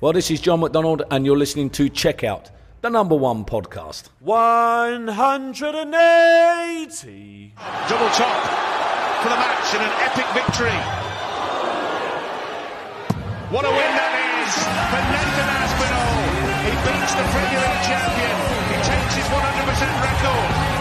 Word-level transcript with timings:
Well, 0.00 0.14
this 0.14 0.30
is 0.30 0.40
John 0.40 0.60
McDonald, 0.60 1.02
and 1.10 1.26
you're 1.26 1.36
listening 1.36 1.68
to 1.76 1.90
Checkout, 1.90 2.48
the 2.80 2.88
number 2.88 3.14
one 3.14 3.44
podcast. 3.44 4.08
180. 4.20 5.92
Double 7.84 8.08
top 8.16 8.40
for 9.20 9.28
the 9.28 9.36
match 9.36 9.68
in 9.76 9.84
an 9.84 9.92
epic 10.00 10.24
victory. 10.32 10.72
What 13.52 13.68
a 13.68 13.72
win 13.76 13.92
that 13.92 14.12
is 14.40 14.56
for 14.88 15.04
Nathan 15.04 15.52
Aspinall. 15.68 16.16
He 16.64 16.72
beats 16.80 17.12
the 17.20 17.28
Premier 17.36 17.60
League 17.60 17.84
champion. 17.84 18.40
He 18.72 18.80
takes 18.80 19.20
his 19.20 19.28
100% 19.28 20.00
record. 20.00 20.79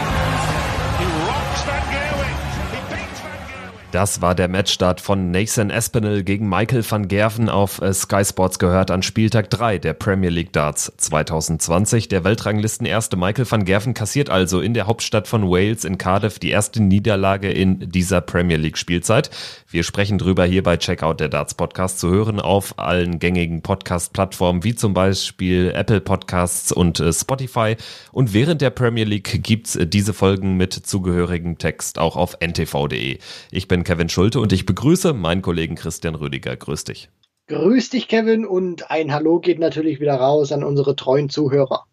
Das 3.92 4.22
war 4.22 4.36
der 4.36 4.48
Matchstart 4.50 5.02
von 5.02 5.32
Nathan 5.32 5.72
Espinel 5.72 6.24
gegen 6.24 6.48
Michael 6.48 6.84
van 6.88 7.08
Gerven 7.08 7.50
auf 7.50 7.82
äh, 7.82 7.92
Sky 7.92 8.24
Sports 8.24 8.60
gehört 8.60 8.92
an 8.92 9.02
Spieltag 9.02 9.50
3 9.50 9.80
der 9.80 9.94
Premier 9.94 10.30
League 10.30 10.54
Darts 10.54 10.94
2020. 10.96 12.08
Der 12.08 12.24
Weltranglistenerste 12.24 13.18
Michael 13.18 13.50
van 13.50 13.66
Gerven 13.66 13.96
kassiert 13.96 14.30
also 14.30 14.62
in 14.62 14.76
der 14.76 14.86
Hauptstadt 14.86 15.28
von 15.28 15.50
Wales 15.50 15.86
in 15.86 15.98
Cardiff 15.98 16.38
die 16.38 16.52
erste 16.52 16.84
Niederlage 16.84 17.50
in 17.50 17.90
dieser 17.90 18.22
Premier 18.22 18.58
League 18.58 18.78
Spielzeit. 18.78 19.32
Wir 19.68 19.84
sprechen 19.84 20.20
drüber 20.20 20.46
hier 20.46 20.62
bei 20.62 20.78
Checkout 20.78 21.20
der 21.20 21.30
Darts 21.30 21.56
Podcast 21.56 22.00
zu 22.00 22.12
hören 22.12 22.40
auf 22.40 22.78
allen 22.78 23.18
gängigen 23.18 23.64
Podcast-Plattformen 23.64 24.64
wie 24.64 24.76
zum 24.76 24.94
Beispiel 24.94 25.72
Apple 25.74 26.02
Podcasts 26.02 26.72
und 26.72 27.00
äh, 27.00 27.12
Spotify. 27.12 27.76
Und 28.12 28.36
während 28.36 28.62
der 28.62 28.70
Premier 28.70 29.06
League 29.06 29.42
gibt's 29.42 29.76
äh, 29.76 29.88
diese 29.88 30.14
Folgen 30.14 30.58
mit 30.58 30.74
zugehörigem 30.74 31.58
Text 31.58 31.98
auch 31.98 32.16
auf 32.16 32.38
ntv.de. 32.40 33.18
Ich 33.50 33.68
bin 33.68 33.79
Kevin 33.84 34.10
Schulte 34.10 34.40
und 34.40 34.54
ich 34.54 34.66
begrüße 34.66 35.14
meinen 35.14 35.42
Kollegen 35.42 35.76
Christian 35.76 36.16
Rüdiger. 36.16 36.56
Grüß 36.56 36.84
dich. 36.84 37.10
Grüß 37.48 37.90
dich, 37.90 38.08
Kevin, 38.08 38.46
und 38.46 38.92
ein 38.92 39.12
Hallo 39.12 39.40
geht 39.40 39.60
natürlich 39.60 40.00
wieder 40.00 40.16
raus 40.16 40.52
an 40.52 40.64
unsere 40.64 40.96
treuen 40.96 41.30
Zuhörer. 41.30 41.86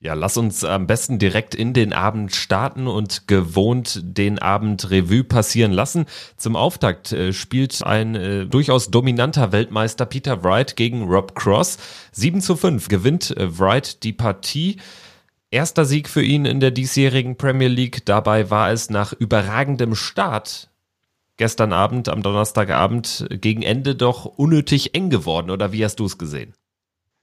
Ja, 0.00 0.14
lass 0.14 0.36
uns 0.36 0.62
am 0.64 0.86
besten 0.86 1.18
direkt 1.18 1.56
in 1.56 1.72
den 1.72 1.92
Abend 1.92 2.32
starten 2.32 2.86
und 2.86 3.26
gewohnt 3.26 4.00
den 4.04 4.38
Abend 4.38 4.90
Revue 4.90 5.24
passieren 5.24 5.72
lassen. 5.72 6.06
Zum 6.36 6.54
Auftakt 6.54 7.12
äh, 7.12 7.32
spielt 7.32 7.82
ein 7.82 8.14
äh, 8.14 8.46
durchaus 8.46 8.92
dominanter 8.92 9.50
Weltmeister 9.50 10.06
Peter 10.06 10.44
Wright 10.44 10.76
gegen 10.76 11.02
Rob 11.08 11.34
Cross. 11.34 11.78
7 12.12 12.40
zu 12.40 12.54
5 12.54 12.86
gewinnt 12.86 13.36
äh, 13.36 13.58
Wright 13.58 14.04
die 14.04 14.12
Partie. 14.12 14.76
Erster 15.50 15.84
Sieg 15.84 16.08
für 16.08 16.22
ihn 16.22 16.44
in 16.44 16.60
der 16.60 16.70
diesjährigen 16.70 17.36
Premier 17.36 17.68
League. 17.68 18.06
Dabei 18.06 18.50
war 18.50 18.70
es 18.70 18.90
nach 18.90 19.12
überragendem 19.12 19.96
Start 19.96 20.67
gestern 21.38 21.72
Abend, 21.72 22.10
am 22.10 22.22
Donnerstagabend, 22.22 23.26
gegen 23.30 23.62
Ende 23.62 23.94
doch 23.94 24.26
unnötig 24.26 24.94
eng 24.94 25.08
geworden. 25.08 25.50
Oder 25.50 25.72
wie 25.72 25.84
hast 25.84 25.96
du 26.00 26.04
es 26.04 26.18
gesehen? 26.18 26.54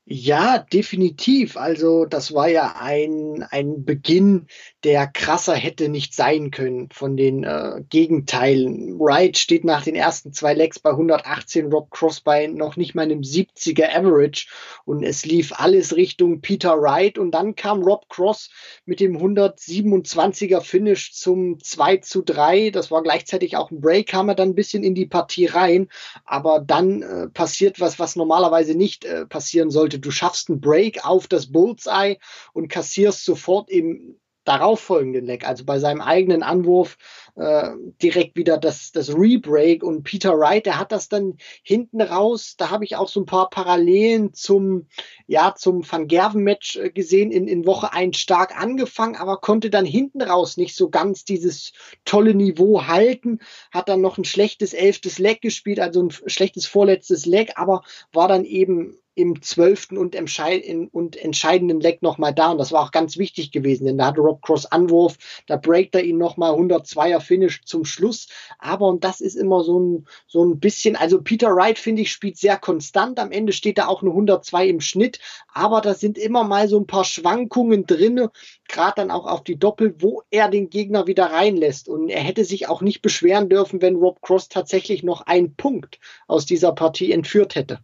Ja, 0.08 0.60
definitiv. 0.60 1.58
Also 1.58 2.06
das 2.06 2.34
war 2.34 2.48
ja 2.48 2.76
ein, 2.80 3.44
ein 3.50 3.86
Beginn, 3.86 4.48
der 4.86 5.08
krasser 5.08 5.56
hätte 5.56 5.90
nicht 5.90 6.14
sein 6.14 6.52
können 6.52 6.90
von 6.92 7.18
den 7.18 7.44
äh, 7.44 7.82
Gegenteilen. 7.90 9.00
Wright 9.00 9.36
steht 9.36 9.66
nach 9.66 9.84
den 9.84 9.96
ersten 9.96 10.32
zwei 10.32 10.54
Legs 10.54 10.78
bei 10.78 10.92
118, 10.92 11.72
Rob 11.72 11.90
Cross 11.90 12.22
bei 12.22 12.46
noch 12.46 12.78
nicht 12.78 12.94
mal 12.94 13.02
einem 13.02 13.22
70er 13.22 13.90
Average 13.90 14.48
und 14.86 15.02
es 15.02 15.26
lief 15.26 15.54
alles 15.60 15.96
Richtung 15.96 16.42
Peter 16.42 16.80
Wright 16.80 17.18
und 17.18 17.32
dann 17.32 17.56
kam 17.56 17.82
Rob 17.82 18.10
Cross 18.10 18.52
mit 18.86 19.00
dem 19.00 19.18
127er 19.18 20.62
Finish 20.62 21.14
zum 21.14 21.60
2 21.60 21.98
zu 21.98 22.22
3. 22.22 22.70
Das 22.70 22.92
war 22.92 23.02
gleichzeitig 23.02 23.58
auch 23.58 23.72
ein 23.72 23.82
Break, 23.82 24.06
kam 24.10 24.30
er 24.30 24.36
dann 24.36 24.50
ein 24.50 24.56
bisschen 24.56 24.84
in 24.84 24.94
die 24.94 25.08
Partie 25.08 25.48
rein, 25.48 25.88
aber 26.26 26.60
dann 26.60 27.02
äh, 27.02 27.28
passiert 27.30 27.80
was, 27.80 27.98
was 27.98 28.16
normalerweise 28.16 28.76
nicht 28.76 29.04
äh, 29.04 29.26
passieren 29.26 29.72
sollte. 29.72 29.98
Du 29.98 30.12
schaffst 30.12 30.52
einen 30.52 30.62
Break 30.62 31.04
auf 31.04 31.26
das 31.26 31.52
Bullseye 31.52 32.20
und 32.54 32.68
kassierst 32.68 33.26
sofort 33.26 33.72
im 33.72 34.20
darauffolgenden 34.46 35.26
Leg, 35.26 35.48
also 35.48 35.66
bei 35.66 35.80
seinem 35.80 36.02
eigenen 36.02 36.44
Anwurf, 36.44 36.98
äh, 37.36 37.72
direkt 38.02 38.36
wieder 38.38 38.58
das, 38.58 38.92
das 38.92 39.14
Rebreak. 39.14 39.84
Und 39.84 40.04
Peter 40.04 40.38
Wright, 40.38 40.66
der 40.66 40.80
hat 40.80 40.92
das 40.92 41.10
dann 41.10 41.38
hinten 41.64 42.02
raus, 42.02 42.56
da 42.58 42.70
habe 42.70 42.86
ich 42.86 42.96
auch 42.96 43.10
so 43.10 43.22
ein 43.22 43.26
paar 43.26 43.50
Parallelen 43.50 44.34
zum, 44.34 44.88
ja, 45.28 45.54
zum 45.56 45.90
Van 45.90 46.08
Gerven 46.08 46.44
Match 46.44 46.78
äh, 46.78 46.90
gesehen, 46.90 47.32
in, 47.32 47.48
in 47.48 47.66
Woche 47.66 47.92
1 47.94 48.18
stark 48.18 48.60
angefangen, 48.60 49.16
aber 49.16 49.38
konnte 49.38 49.70
dann 49.70 49.86
hinten 49.86 50.22
raus 50.22 50.58
nicht 50.58 50.76
so 50.76 50.90
ganz 50.90 51.26
dieses 51.26 51.74
tolle 52.06 52.34
Niveau 52.34 52.88
halten, 52.88 53.40
hat 53.72 53.90
dann 53.90 54.02
noch 54.02 54.18
ein 54.18 54.26
schlechtes 54.26 54.74
elftes 54.74 55.20
Leg 55.20 55.42
gespielt, 55.42 55.80
also 55.80 56.04
ein 56.04 56.12
schlechtes 56.12 56.66
vorletztes 56.66 57.26
Leg, 57.26 57.52
aber 57.56 57.84
war 58.14 58.28
dann 58.28 58.46
eben 58.46 58.98
im 59.16 59.42
zwölften 59.42 59.98
und, 59.98 60.16
und, 60.16 61.16
entscheidenden 61.16 61.80
Leg 61.80 62.02
nochmal 62.02 62.34
da. 62.34 62.52
Und 62.52 62.58
das 62.58 62.74
war 62.74 62.84
auch 62.84 62.92
ganz 62.92 63.18
wichtig 63.18 63.52
gewesen, 63.52 63.86
denn 63.86 63.98
da 63.98 64.08
hatte 64.08 64.22
Rob 64.22 64.42
Cross 64.42 64.66
Anwurf, 64.66 65.18
da 65.48 65.56
breakt 65.56 65.96
er 65.96 66.04
ihn 66.04 66.18
nochmal 66.18 66.54
102er 66.54 67.22
Finish 67.26 67.64
zum 67.66 67.86
Schluss. 67.86 68.28
Aber 68.60 68.88
und 68.88 69.04
das 69.04 69.22
ist 69.22 69.36
immer 69.36 69.64
so 69.64 69.80
ein, 69.80 70.08
so 70.28 70.46
ein 70.46 70.60
bisschen, 70.60 70.96
also 70.96 71.22
Peter 71.22 71.56
Wright, 71.56 71.80
finde 71.80 72.04
ich, 72.04 72.12
spielt 72.12 72.38
sehr 72.38 72.58
konstant. 72.58 73.20
Am 73.20 73.32
Ende 73.32 73.54
steht 73.54 73.78
da 73.78 73.88
auch 73.88 74.02
eine 74.02 74.12
102 74.12 74.68
im 74.68 74.82
Schnitt. 74.82 75.20
Aber 75.54 75.82
da 75.82 75.94
sind 75.94 76.18
immer 76.18 76.44
mal 76.44 76.68
so 76.68 76.80
ein 76.80 76.88
paar 76.88 77.06
Schwankungen 77.06 77.86
drinne, 77.86 78.32
gerade 78.68 78.96
dann 78.98 79.12
auch 79.12 79.26
auf 79.26 79.44
die 79.44 79.58
Doppel, 79.58 79.96
wo 80.00 80.22
er 80.30 80.50
den 80.50 80.70
Gegner 80.70 81.08
wieder 81.08 81.26
reinlässt. 81.26 81.90
Und 81.90 82.10
er 82.10 82.22
hätte 82.22 82.46
sich 82.46 82.68
auch 82.68 82.82
nicht 82.82 83.02
beschweren 83.02 83.50
dürfen, 83.50 83.82
wenn 83.82 83.96
Rob 83.96 84.22
Cross 84.22 84.50
tatsächlich 84.50 85.04
noch 85.04 85.22
einen 85.22 85.56
Punkt 85.56 86.00
aus 86.28 86.46
dieser 86.46 86.74
Partie 86.74 87.12
entführt 87.12 87.56
hätte. 87.56 87.80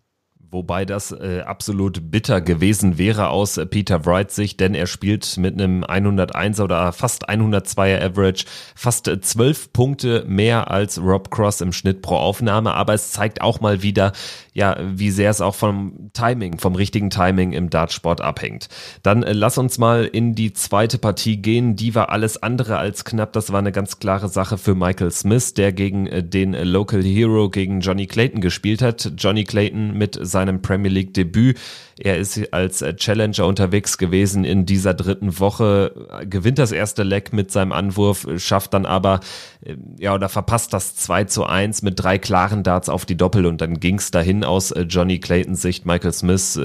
Wobei 0.54 0.84
das 0.84 1.14
äh, 1.14 1.44
absolut 1.46 2.12
bitter 2.12 2.42
gewesen 2.42 2.98
wäre 2.98 3.30
aus 3.30 3.56
äh, 3.56 3.66
Peter 3.66 4.06
Wrights 4.06 4.36
Sicht, 4.36 4.60
denn 4.60 4.76
er 4.76 4.86
spielt 4.86 5.38
mit 5.38 5.54
einem 5.54 5.86
101er 5.86 6.64
oder 6.66 6.92
fast 6.92 7.30
102er 7.30 8.04
Average 8.04 8.44
fast 8.76 9.08
äh, 9.08 9.22
zwölf 9.22 9.72
Punkte 9.72 10.26
mehr 10.28 10.70
als 10.70 11.02
Rob 11.02 11.32
Cross 11.32 11.62
im 11.62 11.72
Schnitt 11.72 12.02
pro 12.02 12.18
Aufnahme. 12.18 12.74
Aber 12.74 12.94
es 12.94 13.14
zeigt 13.14 13.40
auch 13.40 13.62
mal 13.62 13.82
wieder, 13.82 14.12
ja, 14.52 14.76
wie 14.84 15.10
sehr 15.10 15.30
es 15.30 15.40
auch 15.40 15.56
vom 15.56 16.12
Timing, 16.12 16.58
vom 16.58 16.76
richtigen 16.76 17.12
Timing 17.12 17.54
im 17.54 17.70
Dartsport 17.70 18.20
abhängt. 18.20 18.68
Dann 19.04 19.24
äh, 19.24 19.32
lass 19.32 19.58
uns 19.58 19.78
mal 19.78 20.04
in 20.04 20.36
die 20.36 20.52
zweite 20.52 20.98
Partie 20.98 21.38
gehen. 21.38 21.78
Die 21.78 21.96
war 21.96 22.10
alles 22.10 22.44
andere 22.44 22.78
als 22.78 23.06
knapp. 23.06 23.32
Das 23.32 23.54
war 23.54 23.60
eine 23.60 23.72
ganz 23.72 24.00
klare 24.00 24.28
Sache 24.28 24.58
für 24.58 24.76
Michael 24.76 25.12
Smith, 25.12 25.54
der 25.54 25.72
gegen 25.72 26.08
äh, 26.08 26.22
den 26.22 26.52
Local 26.52 27.02
Hero, 27.02 27.50
gegen 27.50 27.80
Johnny 27.80 28.06
Clayton 28.06 28.42
gespielt 28.42 28.82
hat. 28.82 29.14
Johnny 29.18 29.46
Clayton 29.46 29.98
mit 29.98 30.20
seinem 30.22 30.41
Premier 30.62 30.92
League 30.92 31.14
Debüt. 31.14 31.58
Er 32.00 32.18
ist 32.18 32.52
als 32.54 32.82
äh, 32.82 32.96
Challenger 32.96 33.46
unterwegs 33.46 33.98
gewesen 33.98 34.44
in 34.44 34.66
dieser 34.66 34.94
dritten 34.94 35.40
Woche, 35.40 35.94
gewinnt 36.28 36.58
das 36.58 36.72
erste 36.72 37.04
Leck 37.04 37.32
mit 37.32 37.52
seinem 37.52 37.72
Anwurf, 37.72 38.28
schafft 38.38 38.74
dann 38.74 38.86
aber, 38.86 39.20
äh, 39.64 39.76
ja, 40.00 40.16
oder 40.16 40.30
verpasst 40.30 40.74
das 40.74 40.96
2 40.96 41.26
zu 41.26 41.46
1 41.46 41.84
mit 41.84 42.00
drei 42.00 42.18
klaren 42.18 42.64
Darts 42.64 42.90
auf 42.90 43.06
die 43.06 43.18
Doppel 43.18 43.46
und 43.46 43.62
dann 43.62 43.80
ging 43.80 43.98
es 43.98 44.10
dahin 44.10 44.44
aus 44.44 44.72
äh, 44.72 44.82
Johnny 44.82 45.20
Claytons 45.20 45.62
Sicht, 45.62 45.86
Michael 45.86 46.14
Smith 46.14 46.60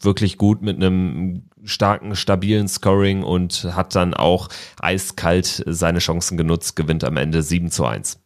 wirklich 0.00 0.38
gut 0.38 0.62
mit 0.62 0.76
einem 0.76 1.42
starken, 1.64 2.14
stabilen 2.14 2.68
Scoring 2.68 3.22
und 3.22 3.64
hat 3.74 3.94
dann 3.94 4.14
auch 4.14 4.48
eiskalt 4.80 5.64
seine 5.66 5.98
Chancen 5.98 6.36
genutzt, 6.36 6.76
gewinnt 6.76 7.04
am 7.04 7.16
Ende 7.16 7.42
7 7.42 7.70
zu 7.70 7.84
1. 7.84 8.20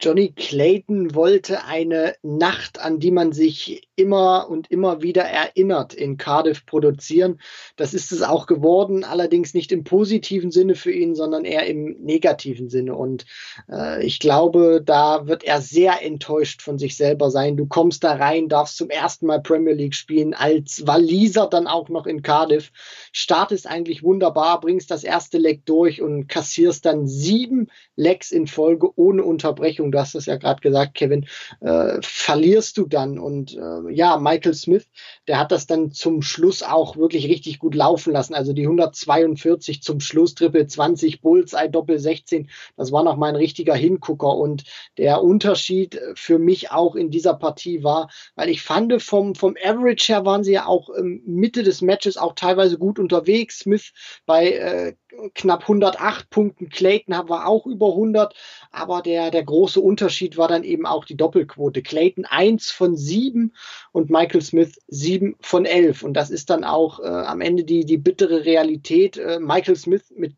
Johnny 0.00 0.32
Clayton 0.32 1.14
wollte 1.14 1.64
eine 1.64 2.14
Nacht, 2.22 2.80
an 2.80 2.98
die 2.98 3.10
man 3.10 3.32
sich 3.32 3.88
immer 3.96 4.48
und 4.50 4.70
immer 4.70 5.02
wieder 5.02 5.22
erinnert, 5.22 5.94
in 5.94 6.16
Cardiff 6.16 6.66
produzieren. 6.66 7.40
Das 7.76 7.94
ist 7.94 8.12
es 8.12 8.22
auch 8.22 8.46
geworden, 8.46 9.04
allerdings 9.04 9.54
nicht 9.54 9.72
im 9.72 9.84
positiven 9.84 10.50
Sinne 10.50 10.74
für 10.74 10.92
ihn, 10.92 11.14
sondern 11.14 11.44
eher 11.44 11.66
im 11.66 11.96
negativen 12.00 12.68
Sinne. 12.68 12.96
Und 12.96 13.24
äh, 13.70 14.04
ich 14.04 14.18
glaube, 14.18 14.82
da 14.84 15.26
wird 15.26 15.44
er 15.44 15.60
sehr 15.60 16.02
enttäuscht 16.02 16.60
von 16.60 16.78
sich 16.78 16.96
selber 16.96 17.30
sein. 17.30 17.56
Du 17.56 17.66
kommst 17.66 18.04
da 18.04 18.14
rein, 18.14 18.48
darfst 18.48 18.76
zum 18.76 18.90
ersten 18.90 19.26
Mal 19.26 19.40
Premier 19.40 19.74
League 19.74 19.94
spielen, 19.94 20.34
als 20.34 20.86
Waliser 20.86 21.46
dann 21.46 21.66
auch 21.66 21.88
noch 21.88 22.06
in 22.06 22.22
Cardiff, 22.22 22.72
startest 23.12 23.66
eigentlich 23.68 24.02
wunderbar, 24.02 24.60
bringst 24.60 24.90
das 24.90 25.04
erste 25.04 25.38
Leck 25.38 25.64
durch 25.66 26.02
und 26.02 26.28
kassierst 26.28 26.84
dann 26.84 27.06
sieben 27.06 27.68
Lecks 27.96 28.32
in 28.32 28.46
Folge 28.46 28.90
ohne 28.98 29.22
Unterbrechung. 29.22 29.92
Du 29.94 30.00
hast 30.00 30.16
es 30.16 30.26
ja 30.26 30.36
gerade 30.36 30.60
gesagt, 30.60 30.94
Kevin, 30.94 31.26
äh, 31.60 31.98
verlierst 32.02 32.76
du 32.78 32.86
dann 32.86 33.20
und 33.20 33.56
äh, 33.56 33.92
ja, 33.92 34.16
Michael 34.16 34.54
Smith, 34.54 34.88
der 35.28 35.38
hat 35.38 35.52
das 35.52 35.68
dann 35.68 35.92
zum 35.92 36.20
Schluss 36.20 36.64
auch 36.64 36.96
wirklich 36.96 37.28
richtig 37.28 37.60
gut 37.60 37.76
laufen 37.76 38.12
lassen. 38.12 38.34
Also 38.34 38.52
die 38.52 38.64
142 38.64 39.82
zum 39.82 40.00
Schluss, 40.00 40.34
Triple 40.34 40.66
20, 40.66 41.20
Bullseye, 41.20 41.70
Doppel 41.70 42.00
16, 42.00 42.50
das 42.76 42.90
war 42.90 43.04
noch 43.04 43.16
mal 43.16 43.28
ein 43.28 43.36
richtiger 43.36 43.76
Hingucker. 43.76 44.36
Und 44.36 44.64
der 44.98 45.22
Unterschied 45.22 46.00
für 46.16 46.40
mich 46.40 46.72
auch 46.72 46.96
in 46.96 47.12
dieser 47.12 47.34
Partie 47.34 47.84
war, 47.84 48.10
weil 48.34 48.48
ich 48.48 48.62
fand, 48.62 49.00
vom, 49.00 49.36
vom 49.36 49.54
Average 49.64 50.12
her 50.12 50.24
waren 50.26 50.42
sie 50.42 50.54
ja 50.54 50.66
auch 50.66 50.90
Mitte 51.24 51.62
des 51.62 51.82
Matches 51.82 52.16
auch 52.16 52.34
teilweise 52.34 52.78
gut 52.78 52.98
unterwegs. 52.98 53.60
Smith 53.60 53.92
bei 54.26 54.54
äh, 54.54 54.94
knapp 55.34 55.62
108 55.62 56.30
Punkten. 56.30 56.68
Clayton 56.68 57.14
war 57.28 57.46
auch 57.46 57.66
über 57.66 57.88
100. 57.88 58.34
Aber 58.70 59.02
der, 59.02 59.30
der 59.30 59.44
große 59.44 59.80
Unterschied 59.80 60.36
war 60.36 60.48
dann 60.48 60.64
eben 60.64 60.86
auch 60.86 61.04
die 61.04 61.16
Doppelquote. 61.16 61.82
Clayton 61.82 62.24
1 62.24 62.70
von 62.70 62.96
7 62.96 63.54
und 63.92 64.10
Michael 64.10 64.42
Smith 64.42 64.78
7 64.88 65.36
von 65.40 65.64
11. 65.64 66.02
Und 66.02 66.14
das 66.14 66.30
ist 66.30 66.50
dann 66.50 66.64
auch 66.64 67.00
äh, 67.00 67.06
am 67.06 67.40
Ende 67.40 67.64
die, 67.64 67.84
die 67.84 67.98
bittere 67.98 68.44
Realität. 68.44 69.16
Äh, 69.16 69.40
Michael 69.40 69.76
Smith 69.76 70.12
mit 70.16 70.34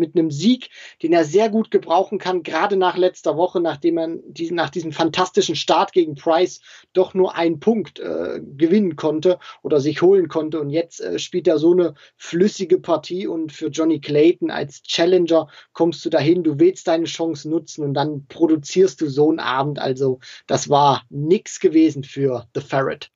mit 0.00 0.16
einem 0.16 0.32
Sieg, 0.32 0.70
den 1.02 1.12
er 1.12 1.24
sehr 1.24 1.48
gut 1.48 1.70
gebrauchen 1.70 2.18
kann, 2.18 2.42
gerade 2.42 2.76
nach 2.76 2.96
letzter 2.96 3.36
Woche, 3.36 3.60
nachdem 3.60 3.98
er 3.98 4.08
diesen, 4.26 4.56
nach 4.56 4.70
diesem 4.70 4.90
fantastischen 4.90 5.54
Start 5.54 5.92
gegen 5.92 6.16
Price 6.16 6.60
doch 6.92 7.14
nur 7.14 7.36
einen 7.36 7.60
Punkt 7.60 8.00
äh, 8.00 8.40
gewinnen 8.56 8.96
konnte 8.96 9.38
oder 9.62 9.80
sich 9.80 10.02
holen 10.02 10.28
konnte. 10.28 10.60
Und 10.60 10.70
jetzt 10.70 11.00
äh, 11.00 11.20
spielt 11.20 11.46
er 11.46 11.58
so 11.58 11.72
eine 11.72 11.94
flüssige 12.16 12.80
Partie 12.80 13.28
und 13.28 13.52
für 13.52 13.68
Johnny 13.68 14.00
Clayton 14.00 14.50
als 14.50 14.82
Challenger 14.82 15.46
kommst 15.72 16.04
du 16.04 16.10
dahin, 16.10 16.42
du 16.42 16.58
willst 16.58 16.88
deine 16.88 17.04
Chance 17.04 17.48
nutzen 17.48 17.84
und 17.84 17.94
dann 17.94 18.26
produzierst 18.26 19.00
du 19.00 19.08
so 19.08 19.28
einen 19.28 19.38
Abend. 19.38 19.78
Also 19.78 20.18
das 20.46 20.68
war 20.68 21.04
nix 21.10 21.60
gewesen 21.60 22.02
für 22.02 22.48
The 22.54 22.60
Ferret 22.60 23.10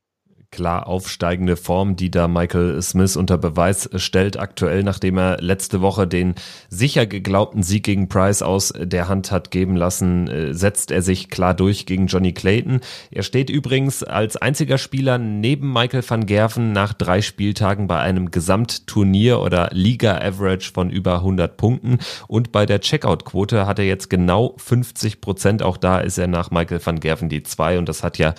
klar 0.54 0.86
aufsteigende 0.86 1.56
Form, 1.56 1.96
die 1.96 2.10
da 2.10 2.28
Michael 2.28 2.80
Smith 2.80 3.16
unter 3.16 3.38
Beweis 3.38 3.90
stellt, 3.96 4.38
aktuell, 4.38 4.84
nachdem 4.84 5.18
er 5.18 5.38
letzte 5.40 5.80
Woche 5.80 6.06
den 6.06 6.34
sicher 6.68 7.06
geglaubten 7.06 7.64
Sieg 7.64 7.84
gegen 7.84 8.08
Price 8.08 8.40
aus 8.40 8.72
der 8.76 9.08
Hand 9.08 9.32
hat 9.32 9.50
geben 9.50 9.76
lassen, 9.76 10.28
äh, 10.28 10.54
setzt 10.54 10.92
er 10.92 11.02
sich 11.02 11.28
klar 11.28 11.54
durch 11.54 11.86
gegen 11.86 12.06
Johnny 12.06 12.32
Clayton. 12.32 12.80
Er 13.10 13.24
steht 13.24 13.50
übrigens 13.50 14.04
als 14.04 14.36
einziger 14.36 14.78
Spieler 14.78 15.18
neben 15.18 15.72
Michael 15.72 16.04
van 16.08 16.24
Gerven 16.24 16.72
nach 16.72 16.92
drei 16.92 17.20
Spieltagen 17.20 17.88
bei 17.88 17.98
einem 17.98 18.30
Gesamtturnier 18.30 19.40
oder 19.40 19.70
Liga-Average 19.72 20.70
von 20.72 20.88
über 20.88 21.16
100 21.16 21.56
Punkten 21.56 21.98
und 22.28 22.52
bei 22.52 22.64
der 22.64 22.80
Checkout-Quote 22.80 23.66
hat 23.66 23.80
er 23.80 23.86
jetzt 23.86 24.08
genau 24.08 24.54
50 24.58 25.20
Prozent. 25.20 25.62
Auch 25.62 25.76
da 25.76 25.98
ist 25.98 26.18
er 26.18 26.28
nach 26.28 26.52
Michael 26.52 26.80
van 26.84 27.00
Gerven 27.00 27.28
die 27.28 27.42
zwei 27.42 27.78
und 27.78 27.88
das 27.88 28.04
hat 28.04 28.18
ja 28.18 28.34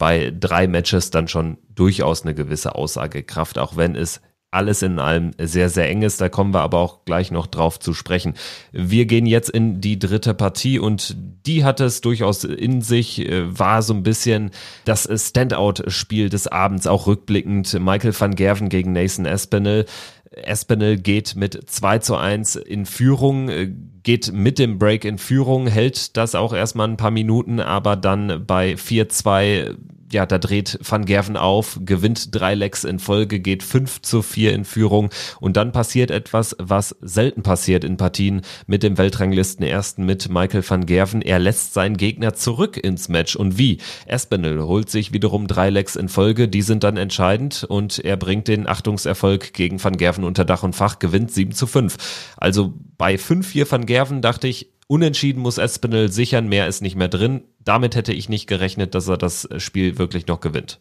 bei 0.00 0.32
drei 0.34 0.66
Matches 0.66 1.10
dann 1.10 1.28
schon 1.28 1.58
durchaus 1.74 2.22
eine 2.22 2.34
gewisse 2.34 2.74
Aussagekraft, 2.74 3.58
auch 3.58 3.76
wenn 3.76 3.94
es 3.94 4.22
alles 4.50 4.80
in 4.80 4.98
allem 4.98 5.32
sehr, 5.38 5.68
sehr 5.68 5.88
eng 5.90 6.00
ist. 6.02 6.22
Da 6.22 6.30
kommen 6.30 6.54
wir 6.54 6.62
aber 6.62 6.78
auch 6.78 7.04
gleich 7.04 7.30
noch 7.30 7.46
drauf 7.46 7.78
zu 7.78 7.92
sprechen. 7.92 8.34
Wir 8.72 9.04
gehen 9.04 9.26
jetzt 9.26 9.50
in 9.50 9.82
die 9.82 9.98
dritte 9.98 10.32
Partie 10.32 10.78
und 10.78 11.16
die 11.46 11.64
hat 11.64 11.80
es 11.80 12.00
durchaus 12.00 12.44
in 12.44 12.80
sich, 12.80 13.20
äh, 13.20 13.58
war 13.58 13.82
so 13.82 13.92
ein 13.92 14.02
bisschen 14.02 14.52
das 14.86 15.06
Standout-Spiel 15.14 16.30
des 16.30 16.46
Abends, 16.46 16.86
auch 16.86 17.06
rückblickend. 17.06 17.78
Michael 17.78 18.18
van 18.18 18.34
Gerven 18.34 18.70
gegen 18.70 18.92
Nathan 18.92 19.26
Espinel. 19.26 19.84
Espinel 20.30 20.96
geht 20.96 21.34
mit 21.34 21.58
2 21.68 21.98
zu 21.98 22.16
1 22.16 22.56
in 22.56 22.86
Führung, 22.86 23.48
äh, 23.48 23.70
geht 24.02 24.32
mit 24.32 24.58
dem 24.58 24.78
Break 24.78 25.04
in 25.04 25.18
Führung, 25.18 25.66
hält 25.66 26.16
das 26.16 26.34
auch 26.34 26.52
erstmal 26.52 26.88
ein 26.88 26.96
paar 26.96 27.10
Minuten, 27.10 27.60
aber 27.60 27.96
dann 27.96 28.44
bei 28.46 28.76
4-2 28.76 29.76
ja, 30.12 30.26
da 30.26 30.38
dreht 30.38 30.78
Van 30.82 31.04
Gerven 31.04 31.36
auf, 31.36 31.78
gewinnt 31.84 32.34
drei 32.34 32.54
Lecks 32.54 32.84
in 32.84 32.98
Folge, 32.98 33.40
geht 33.40 33.62
5 33.62 34.02
zu 34.02 34.22
4 34.22 34.54
in 34.54 34.64
Führung 34.64 35.10
und 35.40 35.56
dann 35.56 35.72
passiert 35.72 36.10
etwas, 36.10 36.56
was 36.58 36.96
selten 37.00 37.42
passiert 37.42 37.84
in 37.84 37.96
Partien 37.96 38.42
mit 38.66 38.82
dem 38.82 38.98
Weltranglisten 38.98 39.64
ersten 39.64 40.04
mit 40.04 40.28
Michael 40.28 40.68
van 40.68 40.86
Gerven. 40.86 41.22
Er 41.22 41.38
lässt 41.38 41.74
seinen 41.74 41.96
Gegner 41.96 42.34
zurück 42.34 42.76
ins 42.76 43.08
Match 43.08 43.36
und 43.36 43.58
wie? 43.58 43.78
Espinel 44.06 44.62
holt 44.62 44.90
sich 44.90 45.12
wiederum 45.12 45.46
drei 45.46 45.70
Lecks 45.70 45.96
in 45.96 46.08
Folge, 46.08 46.48
die 46.48 46.62
sind 46.62 46.84
dann 46.84 46.96
entscheidend 46.96 47.64
und 47.64 47.98
er 47.98 48.16
bringt 48.16 48.48
den 48.48 48.68
Achtungserfolg 48.68 49.52
gegen 49.52 49.82
van 49.82 49.96
Gerven 49.96 50.24
unter 50.24 50.44
Dach 50.44 50.62
und 50.62 50.74
Fach, 50.74 50.98
gewinnt 50.98 51.30
7 51.30 51.52
zu 51.52 51.66
5. 51.66 51.96
Also 52.36 52.74
bei 52.98 53.14
5-4 53.14 53.70
van 53.70 53.86
Gerven 53.86 54.22
dachte 54.22 54.48
ich, 54.48 54.70
Unentschieden 54.90 55.40
muss 55.40 55.58
Espinel 55.58 56.10
sichern, 56.10 56.48
mehr 56.48 56.66
ist 56.66 56.82
nicht 56.82 56.96
mehr 56.96 57.06
drin. 57.06 57.44
Damit 57.60 57.94
hätte 57.94 58.12
ich 58.12 58.28
nicht 58.28 58.48
gerechnet, 58.48 58.96
dass 58.96 59.06
er 59.06 59.18
das 59.18 59.48
Spiel 59.58 59.98
wirklich 59.98 60.26
noch 60.26 60.40
gewinnt. 60.40 60.80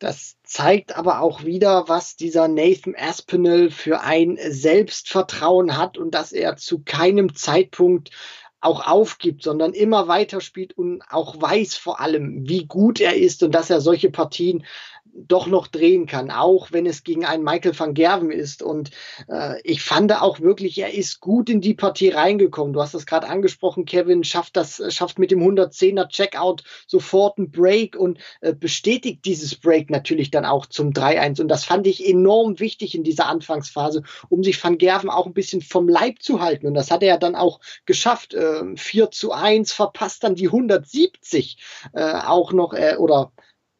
Das 0.00 0.38
zeigt 0.42 0.96
aber 0.96 1.20
auch 1.20 1.44
wieder, 1.44 1.84
was 1.86 2.16
dieser 2.16 2.48
Nathan 2.48 2.96
Aspinall 2.98 3.70
für 3.70 4.00
ein 4.00 4.36
Selbstvertrauen 4.48 5.76
hat 5.76 5.98
und 5.98 6.16
dass 6.16 6.32
er 6.32 6.56
zu 6.56 6.82
keinem 6.82 7.36
Zeitpunkt 7.36 8.10
auch 8.66 8.86
aufgibt, 8.86 9.42
sondern 9.42 9.72
immer 9.72 10.08
weiter 10.08 10.40
spielt 10.40 10.76
und 10.76 11.02
auch 11.08 11.40
weiß 11.40 11.76
vor 11.76 12.00
allem, 12.00 12.48
wie 12.48 12.66
gut 12.66 13.00
er 13.00 13.16
ist 13.16 13.42
und 13.42 13.54
dass 13.54 13.70
er 13.70 13.80
solche 13.80 14.10
Partien 14.10 14.64
doch 15.16 15.46
noch 15.46 15.66
drehen 15.66 16.06
kann, 16.06 16.30
auch 16.30 16.72
wenn 16.72 16.86
es 16.86 17.02
gegen 17.02 17.24
einen 17.24 17.42
Michael 17.42 17.78
van 17.78 17.94
Gerven 17.94 18.30
ist. 18.30 18.62
Und 18.62 18.90
äh, 19.28 19.60
ich 19.62 19.82
fand 19.82 20.12
auch 20.20 20.40
wirklich, 20.40 20.78
er 20.78 20.94
ist 20.94 21.20
gut 21.20 21.48
in 21.48 21.60
die 21.60 21.74
Partie 21.74 22.10
reingekommen. 22.10 22.72
Du 22.72 22.80
hast 22.80 22.94
das 22.94 23.06
gerade 23.06 23.28
angesprochen, 23.28 23.86
Kevin 23.86 24.24
schafft 24.24 24.56
das, 24.56 24.82
schafft 24.94 25.18
mit 25.18 25.30
dem 25.30 25.40
110er 25.40 26.08
Checkout 26.08 26.62
sofort 26.86 27.38
einen 27.38 27.50
Break 27.50 27.96
und 27.96 28.18
äh, 28.40 28.54
bestätigt 28.54 29.24
dieses 29.24 29.54
Break 29.54 29.90
natürlich 29.90 30.30
dann 30.30 30.44
auch 30.44 30.66
zum 30.66 30.90
3-1. 30.90 31.40
Und 31.40 31.48
das 31.48 31.64
fand 31.64 31.86
ich 31.86 32.06
enorm 32.06 32.60
wichtig 32.60 32.94
in 32.94 33.04
dieser 33.04 33.26
Anfangsphase, 33.26 34.02
um 34.28 34.42
sich 34.42 34.62
van 34.62 34.78
Gerven 34.78 35.10
auch 35.10 35.26
ein 35.26 35.34
bisschen 35.34 35.62
vom 35.62 35.88
Leib 35.88 36.22
zu 36.22 36.40
halten. 36.40 36.66
Und 36.66 36.74
das 36.74 36.90
hat 36.90 37.02
er 37.02 37.08
ja 37.08 37.16
dann 37.16 37.34
auch 37.34 37.60
geschafft. 37.86 38.34
Äh, 38.34 38.55
4 38.76 39.10
zu 39.10 39.32
1, 39.32 39.72
verpasst 39.72 40.24
dann 40.24 40.34
die 40.34 40.46
170 40.46 41.58
äh, 41.92 42.02
auch 42.02 42.52
noch, 42.52 42.72
äh, 42.74 42.96
oder 42.96 43.32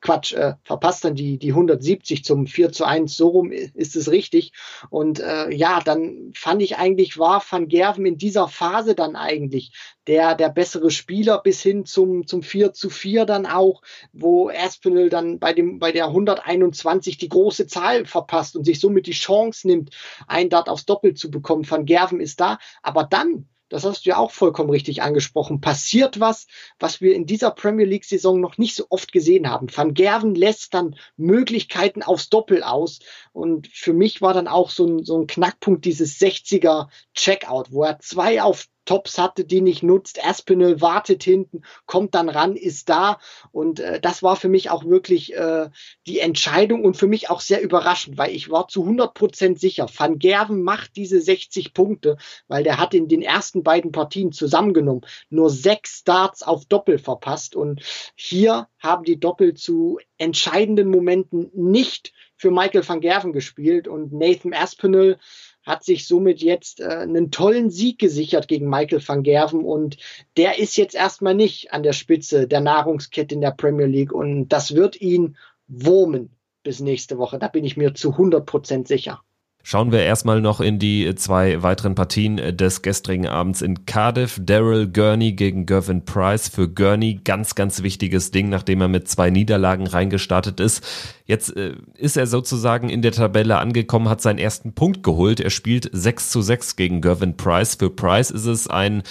Quatsch, 0.07 0.35
äh, 0.35 0.55
verpasst 0.63 1.05
dann 1.05 1.17
die, 1.17 1.37
die 1.37 1.51
170 1.51 2.23
zum 2.23 2.47
4 2.47 2.71
zu 2.71 2.85
1, 2.85 3.17
so 3.17 3.29
rum 3.29 3.51
ist 3.51 3.97
es 3.97 4.11
richtig. 4.11 4.53
Und 4.89 5.19
äh, 5.19 5.51
ja, 5.53 5.81
dann 5.81 6.33
fand 6.35 6.63
ich 6.63 6.77
eigentlich, 6.77 7.19
war 7.19 7.43
Van 7.49 7.67
Gerven 7.67 8.07
in 8.07 8.17
dieser 8.17 8.47
Phase 8.47 8.95
dann 8.95 9.17
eigentlich 9.17 9.73
der, 10.07 10.37
der 10.37 10.51
bessere 10.51 10.93
Spieler 10.93 11.41
bis 11.43 11.61
hin 11.63 11.87
zum, 11.87 12.27
zum 12.27 12.43
4 12.43 12.73
zu 12.73 12.89
4 12.89 13.25
dann 13.25 13.47
auch, 13.47 13.83
wo 14.13 14.49
Aspinall 14.49 15.09
dann 15.09 15.41
bei, 15.41 15.53
dem, 15.53 15.81
bei 15.81 15.91
der 15.91 16.07
121 16.07 17.19
die 17.19 17.29
große 17.29 17.67
Zahl 17.67 18.05
verpasst 18.05 18.55
und 18.55 18.65
sich 18.65 18.79
somit 18.79 19.09
die 19.09 19.13
Chance 19.13 19.67
nimmt, 19.67 19.91
ein 20.29 20.51
Dart 20.51 20.69
aufs 20.69 20.87
Doppel 20.87 21.15
zu 21.15 21.33
bekommen. 21.33 21.69
Van 21.69 21.85
Gerven 21.85 22.21
ist 22.21 22.39
da, 22.39 22.59
aber 22.83 23.03
dann 23.03 23.49
das 23.69 23.85
hast 23.85 24.07
du 24.07 24.11
ja 24.11 24.17
auch 24.17 24.31
vollkommen 24.31 24.71
richtig 24.71 25.03
angesprochen, 25.03 25.61
passiert 25.61 26.21
was, 26.21 26.47
was 26.79 27.01
wir 27.01 27.15
in 27.15 27.27
dieser 27.27 27.51
Premier 27.51 27.87
League-Saison 27.87 28.41
noch 28.41 28.59
nicht 28.59 28.77
so 28.77 28.87
oft 28.91 29.13
gesehen 29.13 29.51
haben. 29.51 29.67
Van 29.75 29.95
Gerven 29.95 30.35
lässt 30.35 30.75
dann 30.75 30.97
Möglichkeiten 31.17 32.03
aufs 32.03 32.29
Doppel 32.29 32.63
aus. 32.63 33.01
Und 33.33 33.69
für 33.69 33.93
mich 33.93 34.23
war 34.23 34.35
dann 34.35 34.49
auch 34.49 34.71
so 34.71 34.87
ein, 34.87 35.05
so 35.05 35.19
ein 35.21 35.27
Knackpunkt 35.27 35.85
dieses 35.85 36.19
60er 36.21 36.89
Checkout, 37.15 37.73
wo 37.73 37.85
er 37.85 37.99
zwei 37.99 38.43
auf 38.43 38.67
Tops 38.87 39.19
hatte, 39.19 39.45
die 39.45 39.61
nicht 39.61 39.83
nutzt. 39.83 40.25
Aspinall 40.25 40.81
wartet 40.81 41.23
hinten, 41.23 41.63
kommt 41.85 42.15
dann 42.15 42.31
ran, 42.31 42.57
ist 42.57 42.89
da. 42.89 43.19
Und 43.53 43.81
äh, 43.81 44.01
das 44.01 44.23
war 44.23 44.37
für 44.37 44.49
mich 44.49 44.71
auch 44.71 44.85
wirklich 44.85 45.35
äh, 45.35 45.69
die 46.07 46.21
Entscheidung 46.21 46.85
und 46.85 46.97
für 46.97 47.07
mich 47.07 47.29
auch 47.29 47.41
sehr 47.41 47.61
überraschend, 47.61 48.17
weil 48.17 48.35
ich 48.35 48.51
war 48.51 48.69
zu 48.69 48.83
100 48.83 49.13
Prozent 49.13 49.61
sicher, 49.61 49.87
Van 49.95 50.19
Gerven 50.19 50.63
macht 50.63 50.97
diese 50.97 51.21
60 51.21 51.75
Punkte, 51.75 52.17
weil 52.49 52.63
der 52.65 52.79
hat 52.79 52.95
in 52.95 53.09
den 53.09 53.23
ersten 53.23 53.63
beiden 53.63 53.93
Partien 53.93 54.33
zusammengenommen 54.33 55.03
nur 55.29 55.51
sechs 55.51 55.99
Starts 55.99 56.43
auf 56.43 56.65
Doppel 56.65 56.99
verpasst. 56.99 57.57
Und 57.57 57.83
hier 58.15 58.69
haben 58.79 59.05
die 59.05 59.21
Doppel 59.21 59.55
zu 59.55 59.99
entscheidenden 60.19 60.89
Momenten 60.89 61.51
nicht 61.53 62.13
für 62.37 62.51
Michael 62.51 62.87
van 62.87 63.01
Gerven 63.01 63.33
gespielt 63.33 63.89
und 63.89 64.13
Nathan 64.13 64.55
Aspinall 64.55 65.19
hat 65.67 65.85
sich 65.85 66.07
somit 66.07 66.41
jetzt 66.41 66.81
äh, 66.81 66.87
einen 66.87 67.31
tollen 67.31 67.69
Sieg 67.69 67.99
gesichert 67.99 68.49
gegen 68.49 68.71
Michael 68.71 69.07
van 69.07 69.25
Gerven 69.25 69.65
und 69.65 69.99
der 70.37 70.59
ist 70.59 70.77
jetzt 70.77 70.95
erstmal 70.95 71.35
nicht 71.35 71.73
an 71.73 71.83
der 71.83 71.93
Spitze 71.93 72.47
der 72.47 72.61
Nahrungskette 72.61 73.35
in 73.35 73.41
der 73.41 73.51
Premier 73.51 73.87
League 73.87 74.13
und 74.13 74.49
das 74.49 74.75
wird 74.75 75.01
ihn 75.01 75.37
wurmen 75.67 76.31
bis 76.63 76.81
nächste 76.81 77.19
Woche. 77.19 77.39
Da 77.39 77.49
bin 77.49 77.65
ich 77.65 77.77
mir 77.77 77.95
zu 77.95 78.13
100 78.13 78.47
Prozent 78.47 78.89
sicher. 78.89 79.21
Schauen 79.69 79.91
wir 79.91 80.05
erstmal 80.05 80.41
noch 80.41 80.61
in 80.61 80.79
die 80.79 81.13
zwei 81.17 81.61
weiteren 81.61 81.97
Partien 81.97 82.37
des 82.57 82.83
gestrigen 82.83 83.27
Abends 83.27 83.63
in 83.63 83.85
Cardiff. 83.85 84.39
Daryl 84.41 84.87
Gurney 84.87 85.33
gegen 85.33 85.67
Gervin 85.67 86.05
Price. 86.05 86.49
Für 86.49 86.69
Gurney 86.69 87.19
ganz, 87.25 87.57
ganz 87.57 87.83
wichtiges 87.83 88.31
Ding, 88.31 88.49
nachdem 88.49 88.81
er 88.81 88.87
mit 88.87 89.09
zwei 89.09 89.29
Niederlagen 89.29 89.89
reingestartet 89.89 90.61
ist. 90.61 90.87
Jetzt 91.25 91.57
äh, 91.57 91.75
ist 91.97 92.17
er 92.17 92.29
sozusagen 92.29 92.89
in 92.89 93.03
der 93.03 93.11
Tabelle 93.11 93.59
angekommen, 93.59 94.09
hat 94.09 94.23
seinen 94.23 94.39
ersten 94.39 94.73
Punkt 94.73 95.03
geholt. 95.03 95.41
Er 95.41 95.51
spielt 95.51 95.91
6 95.93 96.31
zu 96.31 96.43
6 96.43 96.77
gegen 96.77 97.01
Gervin 97.01 97.37
Price. 97.37 97.75
Für 97.75 97.91
Price 97.91 98.31
ist 98.31 98.47
es 98.47 98.69
ein 98.69 99.03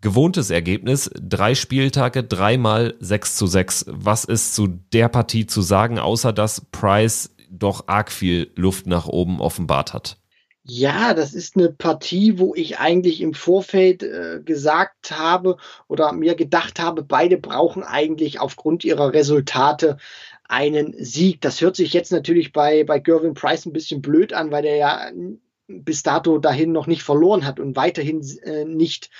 gewohntes 0.00 0.50
Ergebnis. 0.50 1.08
Drei 1.22 1.54
Spieltage, 1.54 2.24
dreimal 2.24 2.94
6 2.98 3.36
zu 3.36 3.46
6. 3.46 3.84
Was 3.86 4.24
ist 4.24 4.56
zu 4.56 4.80
der 4.92 5.08
Partie 5.08 5.46
zu 5.46 5.62
sagen, 5.62 6.00
außer 6.00 6.32
dass 6.32 6.62
Price 6.72 7.30
doch 7.50 7.88
arg 7.88 8.10
viel 8.10 8.52
Luft 8.54 8.86
nach 8.86 9.06
oben 9.06 9.40
offenbart 9.40 9.92
hat. 9.92 10.16
Ja, 10.62 11.14
das 11.14 11.34
ist 11.34 11.56
eine 11.56 11.70
Partie, 11.70 12.38
wo 12.38 12.54
ich 12.54 12.78
eigentlich 12.78 13.20
im 13.22 13.34
Vorfeld 13.34 14.02
äh, 14.02 14.40
gesagt 14.44 15.10
habe 15.10 15.56
oder 15.88 16.12
mir 16.12 16.34
gedacht 16.34 16.78
habe, 16.78 17.02
beide 17.02 17.38
brauchen 17.38 17.82
eigentlich 17.82 18.40
aufgrund 18.40 18.84
ihrer 18.84 19.12
Resultate 19.12 19.96
einen 20.48 20.94
Sieg. 21.02 21.40
Das 21.40 21.60
hört 21.60 21.76
sich 21.76 21.92
jetzt 21.92 22.12
natürlich 22.12 22.52
bei, 22.52 22.84
bei 22.84 22.98
Gervin 22.98 23.34
Price 23.34 23.66
ein 23.66 23.72
bisschen 23.72 24.02
blöd 24.02 24.32
an, 24.32 24.50
weil 24.50 24.62
der 24.62 24.76
ja 24.76 25.10
bis 25.66 26.02
dato 26.02 26.38
dahin 26.38 26.72
noch 26.72 26.86
nicht 26.86 27.02
verloren 27.02 27.46
hat 27.46 27.58
und 27.58 27.76
weiterhin 27.76 28.20
äh, 28.42 28.64
nicht 28.64 29.10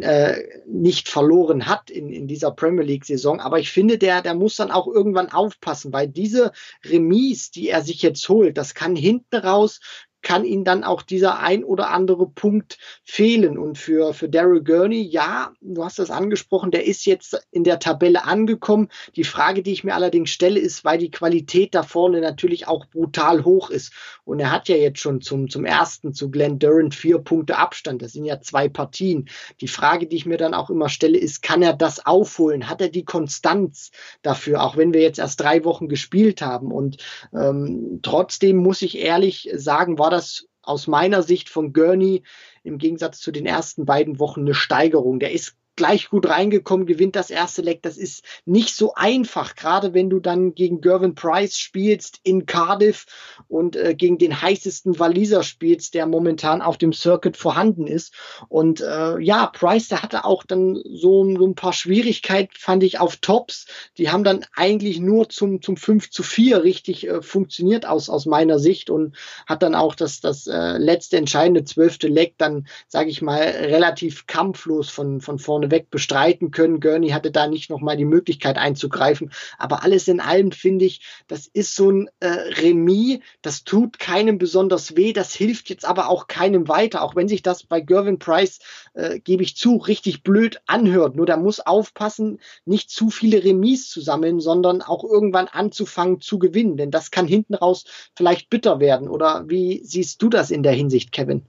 äh, 0.00 0.42
nicht 0.66 1.08
verloren 1.08 1.66
hat 1.66 1.90
in, 1.90 2.08
in 2.08 2.26
dieser 2.26 2.50
Premier 2.50 2.84
League-Saison. 2.84 3.40
Aber 3.40 3.58
ich 3.58 3.70
finde, 3.70 3.98
der, 3.98 4.22
der 4.22 4.34
muss 4.34 4.56
dann 4.56 4.70
auch 4.70 4.86
irgendwann 4.86 5.30
aufpassen, 5.30 5.92
weil 5.92 6.08
diese 6.08 6.52
Remise, 6.84 7.50
die 7.52 7.68
er 7.68 7.82
sich 7.82 8.02
jetzt 8.02 8.28
holt, 8.28 8.56
das 8.56 8.74
kann 8.74 8.96
hinten 8.96 9.36
raus 9.36 9.80
kann 10.24 10.44
ihn 10.44 10.64
dann 10.64 10.82
auch 10.82 11.02
dieser 11.02 11.38
ein 11.38 11.62
oder 11.62 11.90
andere 11.90 12.26
Punkt 12.26 12.78
fehlen. 13.04 13.56
Und 13.56 13.78
für, 13.78 14.12
für 14.14 14.28
Daryl 14.28 14.64
Gurney, 14.64 15.02
ja, 15.02 15.52
du 15.60 15.84
hast 15.84 16.00
das 16.00 16.10
angesprochen, 16.10 16.72
der 16.72 16.86
ist 16.86 17.06
jetzt 17.06 17.38
in 17.52 17.62
der 17.62 17.78
Tabelle 17.78 18.24
angekommen. 18.24 18.88
Die 19.14 19.22
Frage, 19.22 19.62
die 19.62 19.72
ich 19.72 19.84
mir 19.84 19.94
allerdings 19.94 20.30
stelle, 20.30 20.58
ist, 20.58 20.84
weil 20.84 20.98
die 20.98 21.10
Qualität 21.10 21.74
da 21.74 21.84
vorne 21.84 22.20
natürlich 22.20 22.66
auch 22.66 22.86
brutal 22.86 23.44
hoch 23.44 23.70
ist. 23.70 23.92
Und 24.24 24.40
er 24.40 24.50
hat 24.50 24.68
ja 24.68 24.76
jetzt 24.76 25.00
schon 25.00 25.20
zum, 25.20 25.48
zum 25.48 25.64
ersten 25.64 26.14
zu 26.14 26.30
Glenn 26.30 26.58
Durant 26.58 26.94
vier 26.94 27.18
Punkte 27.18 27.58
Abstand. 27.58 28.02
Das 28.02 28.12
sind 28.12 28.24
ja 28.24 28.40
zwei 28.40 28.68
Partien. 28.68 29.28
Die 29.60 29.68
Frage, 29.68 30.06
die 30.06 30.16
ich 30.16 30.26
mir 30.26 30.38
dann 30.38 30.54
auch 30.54 30.70
immer 30.70 30.88
stelle, 30.88 31.18
ist, 31.18 31.42
kann 31.42 31.62
er 31.62 31.74
das 31.74 32.04
aufholen? 32.04 32.68
Hat 32.68 32.80
er 32.80 32.88
die 32.88 33.04
Konstanz 33.04 33.90
dafür, 34.22 34.62
auch 34.62 34.76
wenn 34.76 34.94
wir 34.94 35.02
jetzt 35.02 35.18
erst 35.18 35.40
drei 35.40 35.64
Wochen 35.64 35.88
gespielt 35.88 36.40
haben? 36.40 36.72
Und 36.72 36.96
ähm, 37.34 38.00
trotzdem 38.02 38.56
muss 38.56 38.80
ich 38.80 38.98
ehrlich 38.98 39.50
sagen, 39.54 39.98
war 39.98 40.13
das 40.14 40.46
aus 40.62 40.86
meiner 40.86 41.22
Sicht 41.22 41.48
von 41.48 41.72
Gurney 41.72 42.22
im 42.62 42.78
Gegensatz 42.78 43.20
zu 43.20 43.32
den 43.32 43.46
ersten 43.46 43.84
beiden 43.84 44.18
Wochen 44.18 44.40
eine 44.40 44.54
Steigerung. 44.54 45.18
Der 45.18 45.32
ist 45.32 45.56
gleich 45.76 46.08
gut 46.08 46.28
reingekommen, 46.28 46.86
gewinnt 46.86 47.16
das 47.16 47.30
erste 47.30 47.62
Leck. 47.62 47.82
Das 47.82 47.96
ist 47.96 48.24
nicht 48.44 48.76
so 48.76 48.94
einfach, 48.94 49.56
gerade 49.56 49.94
wenn 49.94 50.10
du 50.10 50.20
dann 50.20 50.54
gegen 50.54 50.80
Gervin 50.80 51.14
Price 51.14 51.58
spielst 51.58 52.20
in 52.22 52.46
Cardiff 52.46 53.06
und 53.48 53.76
äh, 53.76 53.94
gegen 53.94 54.18
den 54.18 54.40
heißesten 54.40 54.98
Waliser 54.98 55.42
spielst, 55.42 55.94
der 55.94 56.06
momentan 56.06 56.62
auf 56.62 56.78
dem 56.78 56.92
Circuit 56.92 57.36
vorhanden 57.36 57.86
ist. 57.86 58.14
Und 58.48 58.80
äh, 58.80 59.18
ja, 59.18 59.46
Price, 59.46 59.88
der 59.88 60.02
hatte 60.02 60.24
auch 60.24 60.44
dann 60.44 60.80
so, 60.84 61.24
so 61.36 61.46
ein 61.46 61.54
paar 61.54 61.72
Schwierigkeiten, 61.72 62.52
fand 62.56 62.82
ich, 62.82 63.00
auf 63.00 63.16
Tops. 63.16 63.66
Die 63.98 64.10
haben 64.10 64.24
dann 64.24 64.44
eigentlich 64.54 65.00
nur 65.00 65.28
zum, 65.28 65.62
zum 65.62 65.76
5 65.76 66.10
zu 66.10 66.22
4 66.22 66.62
richtig 66.62 67.08
äh, 67.08 67.22
funktioniert 67.22 67.86
aus, 67.86 68.08
aus 68.08 68.26
meiner 68.26 68.58
Sicht 68.58 68.90
und 68.90 69.16
hat 69.46 69.62
dann 69.62 69.74
auch 69.74 69.94
das, 69.94 70.20
das 70.20 70.46
äh, 70.46 70.78
letzte 70.78 71.16
entscheidende 71.16 71.64
zwölfte 71.64 72.08
Leck 72.08 72.34
dann, 72.38 72.66
sage 72.88 73.10
ich 73.10 73.22
mal, 73.22 73.40
relativ 73.40 74.26
kampflos 74.26 74.90
von, 74.90 75.20
von 75.20 75.38
vorne 75.38 75.63
vorneweg 75.64 75.90
bestreiten 75.90 76.50
können. 76.50 76.80
Gurney 76.80 77.10
hatte 77.10 77.30
da 77.30 77.46
nicht 77.46 77.70
nochmal 77.70 77.96
die 77.96 78.04
Möglichkeit 78.04 78.56
einzugreifen. 78.56 79.30
Aber 79.58 79.82
alles 79.82 80.08
in 80.08 80.20
allem 80.20 80.52
finde 80.52 80.84
ich, 80.84 81.00
das 81.26 81.46
ist 81.46 81.74
so 81.74 81.90
ein 81.90 82.08
äh, 82.20 82.26
Remis, 82.26 83.20
das 83.42 83.64
tut 83.64 83.98
keinem 83.98 84.38
besonders 84.38 84.96
weh, 84.96 85.12
das 85.12 85.34
hilft 85.34 85.70
jetzt 85.70 85.84
aber 85.84 86.08
auch 86.08 86.26
keinem 86.26 86.68
weiter, 86.68 87.02
auch 87.02 87.16
wenn 87.16 87.28
sich 87.28 87.42
das 87.42 87.64
bei 87.64 87.80
Gervin 87.80 88.18
Price, 88.18 88.58
äh, 88.94 89.20
gebe 89.20 89.42
ich 89.42 89.56
zu, 89.56 89.76
richtig 89.76 90.22
blöd 90.22 90.60
anhört. 90.66 91.16
Nur 91.16 91.26
da 91.26 91.36
muss 91.36 91.60
aufpassen, 91.60 92.40
nicht 92.64 92.90
zu 92.90 93.10
viele 93.10 93.42
Remis 93.42 93.88
zu 93.88 94.00
sammeln, 94.00 94.40
sondern 94.40 94.82
auch 94.82 95.04
irgendwann 95.04 95.48
anzufangen 95.48 96.20
zu 96.20 96.38
gewinnen. 96.38 96.76
Denn 96.76 96.90
das 96.90 97.10
kann 97.10 97.26
hinten 97.26 97.54
raus 97.54 97.84
vielleicht 98.16 98.50
bitter 98.50 98.80
werden. 98.80 99.08
Oder 99.08 99.44
wie 99.48 99.82
siehst 99.84 100.20
du 100.22 100.28
das 100.28 100.50
in 100.50 100.62
der 100.62 100.72
Hinsicht, 100.72 101.12
Kevin? 101.12 101.46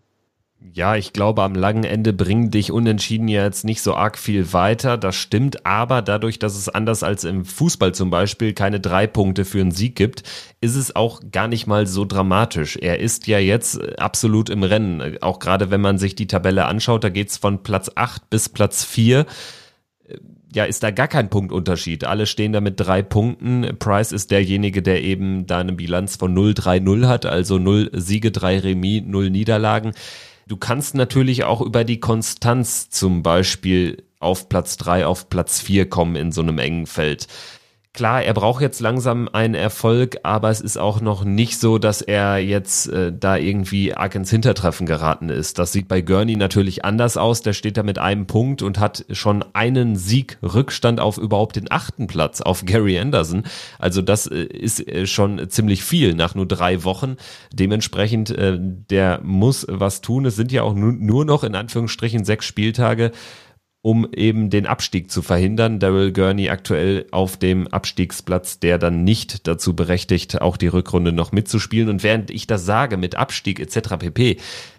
Ja, 0.73 0.95
ich 0.95 1.13
glaube, 1.13 1.43
am 1.43 1.53
langen 1.53 1.83
Ende 1.83 2.11
bringen 2.13 2.51
dich 2.51 2.71
Unentschieden 2.71 3.27
ja 3.27 3.43
jetzt 3.43 3.65
nicht 3.65 3.81
so 3.81 3.93
arg 3.93 4.17
viel 4.17 4.51
weiter. 4.53 4.97
Das 4.97 5.15
stimmt, 5.15 5.65
aber 5.65 6.01
dadurch, 6.01 6.39
dass 6.39 6.55
es 6.55 6.69
anders 6.69 7.03
als 7.03 7.23
im 7.23 7.45
Fußball 7.45 7.93
zum 7.93 8.09
Beispiel 8.09 8.53
keine 8.53 8.79
drei 8.79 9.07
Punkte 9.07 9.45
für 9.45 9.61
einen 9.61 9.71
Sieg 9.71 9.95
gibt, 9.95 10.23
ist 10.61 10.75
es 10.75 10.95
auch 10.95 11.21
gar 11.31 11.47
nicht 11.47 11.67
mal 11.67 11.87
so 11.87 12.05
dramatisch. 12.05 12.77
Er 12.77 12.99
ist 12.99 13.27
ja 13.27 13.39
jetzt 13.39 13.99
absolut 13.99 14.49
im 14.49 14.63
Rennen. 14.63 15.17
Auch 15.21 15.39
gerade 15.39 15.71
wenn 15.71 15.81
man 15.81 15.97
sich 15.97 16.15
die 16.15 16.27
Tabelle 16.27 16.65
anschaut, 16.65 17.03
da 17.03 17.09
geht's 17.09 17.37
von 17.37 17.63
Platz 17.63 17.91
acht 17.95 18.29
bis 18.29 18.49
Platz 18.49 18.83
vier 18.83 19.25
ja, 20.55 20.63
ist 20.63 20.83
da 20.83 20.91
gar 20.91 21.09
kein 21.09 21.29
Punktunterschied. 21.29 22.05
Alle 22.05 22.25
stehen 22.25 22.53
da 22.53 22.61
mit 22.61 22.79
drei 22.79 23.01
Punkten. 23.01 23.77
Price 23.77 24.13
ist 24.13 24.31
derjenige, 24.31 24.81
der 24.81 25.03
eben 25.03 25.45
da 25.47 25.59
eine 25.59 25.73
Bilanz 25.73 26.15
von 26.15 26.33
0-3-0 26.33 27.07
hat, 27.07 27.25
also 27.25 27.57
0 27.59 27.91
Siege, 27.91 28.31
3 28.31 28.59
Remis, 28.59 29.03
0 29.05 29.31
Niederlagen. 29.31 29.91
Du 30.47 30.57
kannst 30.57 30.93
natürlich 30.93 31.43
auch 31.43 31.61
über 31.61 31.83
die 31.83 31.99
Konstanz 31.99 32.89
zum 32.89 33.23
Beispiel 33.23 34.03
auf 34.19 34.47
Platz 34.47 34.77
drei, 34.77 35.05
auf 35.05 35.29
Platz 35.29 35.59
vier 35.59 35.89
kommen 35.89 36.15
in 36.15 36.31
so 36.31 36.41
einem 36.41 36.59
engen 36.59 36.85
Feld. 36.85 37.27
Klar, 37.95 38.23
er 38.23 38.33
braucht 38.33 38.61
jetzt 38.61 38.81
langsam 38.81 39.29
einen 39.31 39.53
Erfolg, 39.53 40.17
aber 40.23 40.49
es 40.49 40.59
ist 40.59 40.75
auch 40.75 40.99
noch 40.99 41.23
nicht 41.23 41.57
so, 41.57 41.77
dass 41.77 42.01
er 42.01 42.39
jetzt 42.39 42.89
äh, 42.89 43.13
da 43.17 43.37
irgendwie 43.37 43.93
arg 43.93 44.15
ins 44.15 44.29
Hintertreffen 44.29 44.85
geraten 44.85 45.29
ist. 45.29 45.59
Das 45.59 45.71
sieht 45.71 45.87
bei 45.87 46.01
Gurney 46.01 46.35
natürlich 46.35 46.83
anders 46.83 47.15
aus. 47.15 47.41
Der 47.41 47.53
steht 47.53 47.77
da 47.77 47.83
mit 47.83 47.97
einem 47.97 48.27
Punkt 48.27 48.61
und 48.63 48.79
hat 48.79 49.05
schon 49.11 49.45
einen 49.53 49.95
Sieg 49.95 50.37
Rückstand 50.43 50.99
auf 50.99 51.17
überhaupt 51.17 51.55
den 51.55 51.71
achten 51.71 52.07
Platz 52.07 52.41
auf 52.41 52.65
Gary 52.65 52.99
Anderson. 52.99 53.43
Also 53.79 54.01
das 54.01 54.27
äh, 54.27 54.43
ist 54.43 54.85
äh, 54.85 55.07
schon 55.07 55.49
ziemlich 55.49 55.81
viel 55.81 56.15
nach 56.15 56.35
nur 56.35 56.49
drei 56.49 56.83
Wochen. 56.83 57.15
Dementsprechend, 57.53 58.29
äh, 58.29 58.57
der 58.59 59.21
muss 59.23 59.65
was 59.69 60.01
tun. 60.01 60.25
Es 60.25 60.35
sind 60.35 60.51
ja 60.51 60.63
auch 60.63 60.73
nur 60.73 61.23
noch 61.23 61.45
in 61.45 61.55
Anführungsstrichen 61.55 62.25
sechs 62.25 62.45
Spieltage 62.45 63.13
um 63.85 64.07
eben 64.15 64.49
den 64.49 64.65
Abstieg 64.65 65.11
zu 65.11 65.21
verhindern. 65.21 65.77
Daryl 65.77 66.11
Gurney 66.11 66.49
aktuell 66.49 67.05
auf 67.11 67.37
dem 67.37 67.67
Abstiegsplatz, 67.67 68.59
der 68.59 68.79
dann 68.79 69.03
nicht 69.03 69.47
dazu 69.47 69.75
berechtigt, 69.75 70.41
auch 70.41 70.57
die 70.57 70.65
Rückrunde 70.65 71.11
noch 71.11 71.31
mitzuspielen. 71.31 71.89
Und 71.89 72.01
während 72.01 72.31
ich 72.31 72.47
das 72.47 72.65
sage 72.65 72.97
mit 72.97 73.13
Abstieg 73.13 73.59
etc. 73.59 73.97
pp, 73.99 74.37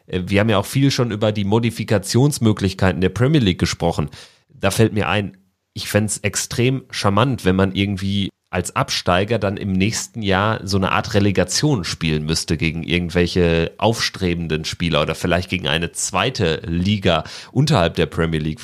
äh, 0.08 0.22
wir 0.26 0.40
haben 0.40 0.48
ja 0.48 0.58
auch 0.58 0.66
viel 0.66 0.90
schon 0.90 1.12
über 1.12 1.30
die 1.30 1.44
Modifikationsmöglichkeiten 1.44 3.00
der 3.00 3.10
Premier 3.10 3.40
League 3.40 3.60
gesprochen. 3.60 4.10
Da 4.48 4.72
fällt 4.72 4.92
mir 4.92 5.08
ein, 5.08 5.36
ich 5.72 5.88
fände 5.88 6.12
extrem 6.22 6.82
charmant, 6.90 7.44
wenn 7.44 7.54
man 7.54 7.76
irgendwie 7.76 8.30
als 8.50 8.76
Absteiger 8.76 9.38
dann 9.38 9.56
im 9.56 9.72
nächsten 9.72 10.22
Jahr 10.22 10.60
so 10.64 10.76
eine 10.76 10.92
Art 10.92 11.14
Relegation 11.14 11.84
spielen 11.84 12.24
müsste 12.24 12.56
gegen 12.56 12.82
irgendwelche 12.82 13.72
aufstrebenden 13.78 14.64
Spieler 14.64 15.02
oder 15.02 15.14
vielleicht 15.14 15.50
gegen 15.50 15.68
eine 15.68 15.92
zweite 15.92 16.62
Liga 16.64 17.24
unterhalb 17.52 17.94
der 17.96 18.06
Premier 18.06 18.40
League. 18.40 18.60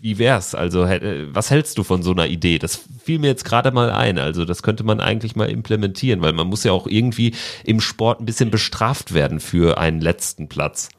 Wie 0.00 0.18
wär's? 0.18 0.54
Also, 0.54 0.82
was 0.82 1.50
hältst 1.50 1.78
du 1.78 1.82
von 1.82 2.02
so 2.02 2.12
einer 2.12 2.26
Idee? 2.26 2.58
Das 2.58 2.78
fiel 3.02 3.18
mir 3.18 3.28
jetzt 3.28 3.44
gerade 3.44 3.70
mal 3.72 3.90
ein. 3.90 4.18
Also, 4.18 4.44
das 4.44 4.62
könnte 4.62 4.84
man 4.84 5.00
eigentlich 5.00 5.34
mal 5.34 5.48
implementieren, 5.48 6.20
weil 6.20 6.34
man 6.34 6.46
muss 6.46 6.62
ja 6.62 6.72
auch 6.72 6.86
irgendwie 6.86 7.34
im 7.64 7.80
Sport 7.80 8.20
ein 8.20 8.26
bisschen 8.26 8.50
bestraft 8.50 9.14
werden 9.14 9.40
für 9.40 9.78
einen 9.78 10.02
letzten 10.02 10.48
Platz. 10.48 10.90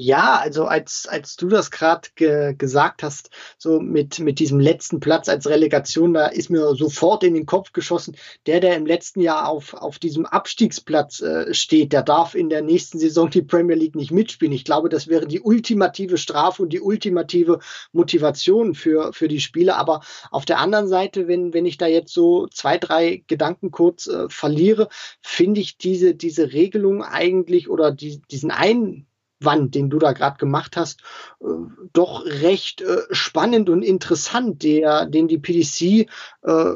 Ja, 0.00 0.38
also 0.38 0.66
als, 0.66 1.08
als 1.08 1.34
du 1.34 1.48
das 1.48 1.72
gerade 1.72 2.08
ge 2.14 2.54
gesagt 2.56 3.02
hast, 3.02 3.30
so 3.58 3.80
mit, 3.80 4.20
mit 4.20 4.38
diesem 4.38 4.60
letzten 4.60 5.00
Platz 5.00 5.28
als 5.28 5.48
Relegation, 5.48 6.14
da 6.14 6.26
ist 6.28 6.50
mir 6.50 6.76
sofort 6.76 7.24
in 7.24 7.34
den 7.34 7.46
Kopf 7.46 7.72
geschossen, 7.72 8.16
der, 8.46 8.60
der 8.60 8.76
im 8.76 8.86
letzten 8.86 9.20
Jahr 9.20 9.48
auf, 9.48 9.74
auf 9.74 9.98
diesem 9.98 10.24
Abstiegsplatz 10.24 11.20
äh, 11.20 11.52
steht, 11.52 11.92
der 11.92 12.04
darf 12.04 12.36
in 12.36 12.48
der 12.48 12.62
nächsten 12.62 13.00
Saison 13.00 13.28
die 13.28 13.42
Premier 13.42 13.74
League 13.74 13.96
nicht 13.96 14.12
mitspielen. 14.12 14.52
Ich 14.52 14.64
glaube, 14.64 14.88
das 14.88 15.08
wäre 15.08 15.26
die 15.26 15.40
ultimative 15.40 16.16
Strafe 16.16 16.62
und 16.62 16.72
die 16.72 16.80
ultimative 16.80 17.58
Motivation 17.90 18.76
für, 18.76 19.12
für 19.12 19.26
die 19.26 19.40
Spieler. 19.40 19.78
Aber 19.78 20.02
auf 20.30 20.44
der 20.44 20.60
anderen 20.60 20.86
Seite, 20.86 21.26
wenn, 21.26 21.52
wenn 21.54 21.66
ich 21.66 21.76
da 21.76 21.88
jetzt 21.88 22.14
so 22.14 22.46
zwei, 22.46 22.78
drei 22.78 23.24
Gedanken 23.26 23.72
kurz 23.72 24.06
äh, 24.06 24.28
verliere, 24.28 24.90
finde 25.22 25.60
ich 25.60 25.76
diese, 25.76 26.14
diese 26.14 26.52
Regelung 26.52 27.02
eigentlich 27.02 27.68
oder 27.68 27.90
die, 27.90 28.22
diesen 28.30 28.52
einen 28.52 29.08
Wand, 29.40 29.74
den 29.74 29.90
du 29.90 29.98
da 29.98 30.12
gerade 30.12 30.38
gemacht 30.38 30.76
hast, 30.76 31.02
äh, 31.40 31.46
doch 31.92 32.24
recht 32.24 32.80
äh, 32.80 33.02
spannend 33.10 33.70
und 33.70 33.82
interessant, 33.82 34.62
der, 34.62 35.06
den 35.06 35.28
die 35.28 35.38
PDC 35.38 36.08
äh, 36.42 36.74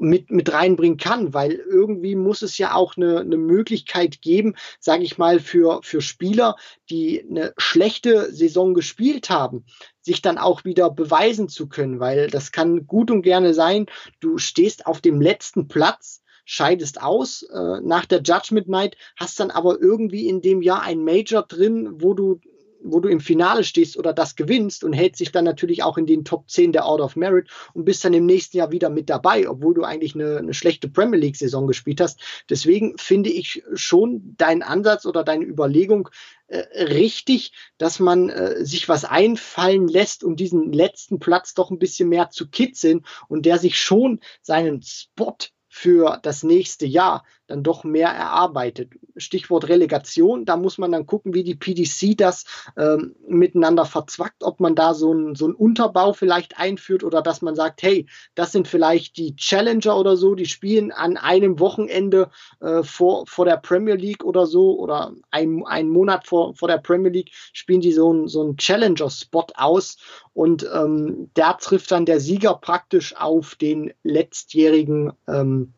mit, 0.00 0.30
mit 0.30 0.52
reinbringen 0.52 0.96
kann, 0.96 1.34
weil 1.34 1.52
irgendwie 1.52 2.14
muss 2.16 2.42
es 2.42 2.58
ja 2.58 2.74
auch 2.74 2.96
eine, 2.96 3.20
eine 3.20 3.36
Möglichkeit 3.36 4.22
geben, 4.22 4.54
sage 4.78 5.04
ich 5.04 5.18
mal, 5.18 5.40
für, 5.40 5.80
für 5.82 6.00
Spieler, 6.00 6.56
die 6.88 7.24
eine 7.28 7.52
schlechte 7.56 8.32
Saison 8.32 8.74
gespielt 8.74 9.30
haben, 9.30 9.64
sich 10.00 10.22
dann 10.22 10.38
auch 10.38 10.64
wieder 10.64 10.90
beweisen 10.90 11.48
zu 11.48 11.68
können, 11.68 12.00
weil 12.00 12.28
das 12.28 12.52
kann 12.52 12.86
gut 12.86 13.10
und 13.10 13.22
gerne 13.22 13.54
sein, 13.54 13.86
du 14.20 14.38
stehst 14.38 14.86
auf 14.86 15.00
dem 15.00 15.20
letzten 15.20 15.68
Platz, 15.68 16.22
scheidest 16.44 17.02
aus 17.02 17.42
äh, 17.42 17.80
nach 17.82 18.06
der 18.06 18.22
Judgment 18.22 18.68
Night, 18.68 18.96
hast 19.16 19.40
dann 19.40 19.50
aber 19.50 19.80
irgendwie 19.80 20.28
in 20.28 20.40
dem 20.40 20.62
Jahr 20.62 20.82
ein 20.82 21.04
Major 21.04 21.42
drin, 21.42 21.88
wo 22.00 22.14
du 22.14 22.40
wo 22.82 23.00
du 23.00 23.08
im 23.08 23.20
Finale 23.20 23.64
stehst 23.64 23.96
oder 23.96 24.12
das 24.12 24.36
gewinnst 24.36 24.84
und 24.84 24.92
hältst 24.92 25.18
sich 25.18 25.32
dann 25.32 25.44
natürlich 25.44 25.82
auch 25.82 25.98
in 25.98 26.06
den 26.06 26.24
Top 26.24 26.48
10 26.48 26.72
der 26.72 26.86
Out 26.86 27.00
of 27.00 27.16
Merit 27.16 27.48
und 27.74 27.84
bist 27.84 28.04
dann 28.04 28.14
im 28.14 28.26
nächsten 28.26 28.56
Jahr 28.56 28.72
wieder 28.72 28.90
mit 28.90 29.10
dabei, 29.10 29.48
obwohl 29.48 29.74
du 29.74 29.82
eigentlich 29.82 30.14
eine, 30.14 30.38
eine 30.38 30.54
schlechte 30.54 30.88
Premier 30.88 31.18
League 31.18 31.36
Saison 31.36 31.66
gespielt 31.66 32.00
hast. 32.00 32.20
Deswegen 32.48 32.96
finde 32.98 33.30
ich 33.30 33.62
schon 33.74 34.34
deinen 34.36 34.62
Ansatz 34.62 35.06
oder 35.06 35.24
deine 35.24 35.44
Überlegung 35.44 36.08
äh, 36.48 36.64
richtig, 36.84 37.52
dass 37.78 38.00
man 38.00 38.30
äh, 38.30 38.64
sich 38.64 38.88
was 38.88 39.04
einfallen 39.04 39.88
lässt, 39.88 40.24
um 40.24 40.36
diesen 40.36 40.72
letzten 40.72 41.18
Platz 41.18 41.54
doch 41.54 41.70
ein 41.70 41.78
bisschen 41.78 42.08
mehr 42.08 42.30
zu 42.30 42.48
kitzeln 42.48 43.04
und 43.28 43.46
der 43.46 43.58
sich 43.58 43.78
schon 43.78 44.20
seinen 44.42 44.82
Spot 44.82 45.36
für 45.70 46.18
das 46.22 46.42
nächste 46.42 46.84
Jahr 46.84 47.24
dann 47.50 47.62
doch 47.64 47.84
mehr 47.84 48.08
erarbeitet. 48.08 48.92
Stichwort 49.16 49.68
Relegation, 49.68 50.44
da 50.44 50.56
muss 50.56 50.78
man 50.78 50.92
dann 50.92 51.04
gucken, 51.04 51.34
wie 51.34 51.42
die 51.42 51.56
PDC 51.56 52.16
das 52.16 52.44
ähm, 52.76 53.16
miteinander 53.26 53.84
verzwackt, 53.84 54.44
ob 54.44 54.60
man 54.60 54.74
da 54.76 54.94
so 54.94 55.10
einen 55.10 55.34
so 55.34 55.46
Unterbau 55.46 56.12
vielleicht 56.12 56.58
einführt 56.58 57.02
oder 57.02 57.22
dass 57.22 57.42
man 57.42 57.56
sagt, 57.56 57.82
hey, 57.82 58.06
das 58.36 58.52
sind 58.52 58.68
vielleicht 58.68 59.16
die 59.16 59.34
Challenger 59.34 59.98
oder 59.98 60.16
so, 60.16 60.34
die 60.34 60.46
spielen 60.46 60.92
an 60.92 61.16
einem 61.16 61.58
Wochenende 61.58 62.30
äh, 62.60 62.84
vor, 62.84 63.26
vor 63.26 63.44
der 63.44 63.56
Premier 63.56 63.96
League 63.96 64.24
oder 64.24 64.46
so 64.46 64.78
oder 64.78 65.12
ein, 65.30 65.64
einen 65.66 65.90
Monat 65.90 66.26
vor, 66.26 66.54
vor 66.54 66.68
der 66.68 66.78
Premier 66.78 67.10
League 67.10 67.32
spielen 67.52 67.80
die 67.80 67.92
so 67.92 68.10
einen 68.10 68.28
so 68.28 68.42
einen 68.42 68.56
Challenger-Spot 68.56 69.46
aus 69.56 69.98
und 70.32 70.66
ähm, 70.72 71.30
da 71.34 71.54
trifft 71.54 71.90
dann 71.90 72.06
der 72.06 72.20
Sieger 72.20 72.54
praktisch 72.54 73.16
auf 73.16 73.56
den 73.56 73.92
letztjährigen 74.04 75.12
ähm, 75.26 75.72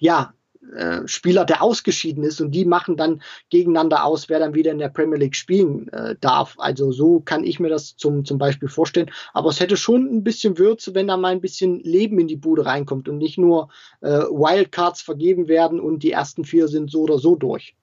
ja, 0.00 0.34
äh, 0.76 1.06
Spieler, 1.06 1.44
der 1.44 1.62
ausgeschieden 1.62 2.24
ist 2.24 2.40
und 2.40 2.52
die 2.52 2.64
machen 2.64 2.96
dann 2.96 3.20
gegeneinander 3.50 4.04
aus, 4.04 4.28
wer 4.28 4.38
dann 4.38 4.54
wieder 4.54 4.70
in 4.70 4.78
der 4.78 4.88
Premier 4.88 5.18
League 5.18 5.36
spielen 5.36 5.88
äh, 5.88 6.14
darf. 6.20 6.54
Also 6.58 6.92
so 6.92 7.20
kann 7.20 7.44
ich 7.44 7.60
mir 7.60 7.68
das 7.68 7.96
zum, 7.96 8.24
zum 8.24 8.38
Beispiel 8.38 8.68
vorstellen. 8.68 9.10
Aber 9.32 9.50
es 9.50 9.60
hätte 9.60 9.76
schon 9.76 10.06
ein 10.06 10.24
bisschen 10.24 10.58
Würze, 10.58 10.94
wenn 10.94 11.08
da 11.08 11.16
mal 11.16 11.32
ein 11.32 11.40
bisschen 11.40 11.80
Leben 11.80 12.18
in 12.20 12.28
die 12.28 12.36
Bude 12.36 12.64
reinkommt 12.64 13.08
und 13.08 13.18
nicht 13.18 13.38
nur 13.38 13.68
äh, 14.00 14.08
Wildcards 14.08 15.02
vergeben 15.02 15.48
werden 15.48 15.80
und 15.80 16.02
die 16.02 16.12
ersten 16.12 16.44
vier 16.44 16.68
sind 16.68 16.90
so 16.90 17.02
oder 17.02 17.18
so 17.18 17.36
durch. 17.36 17.74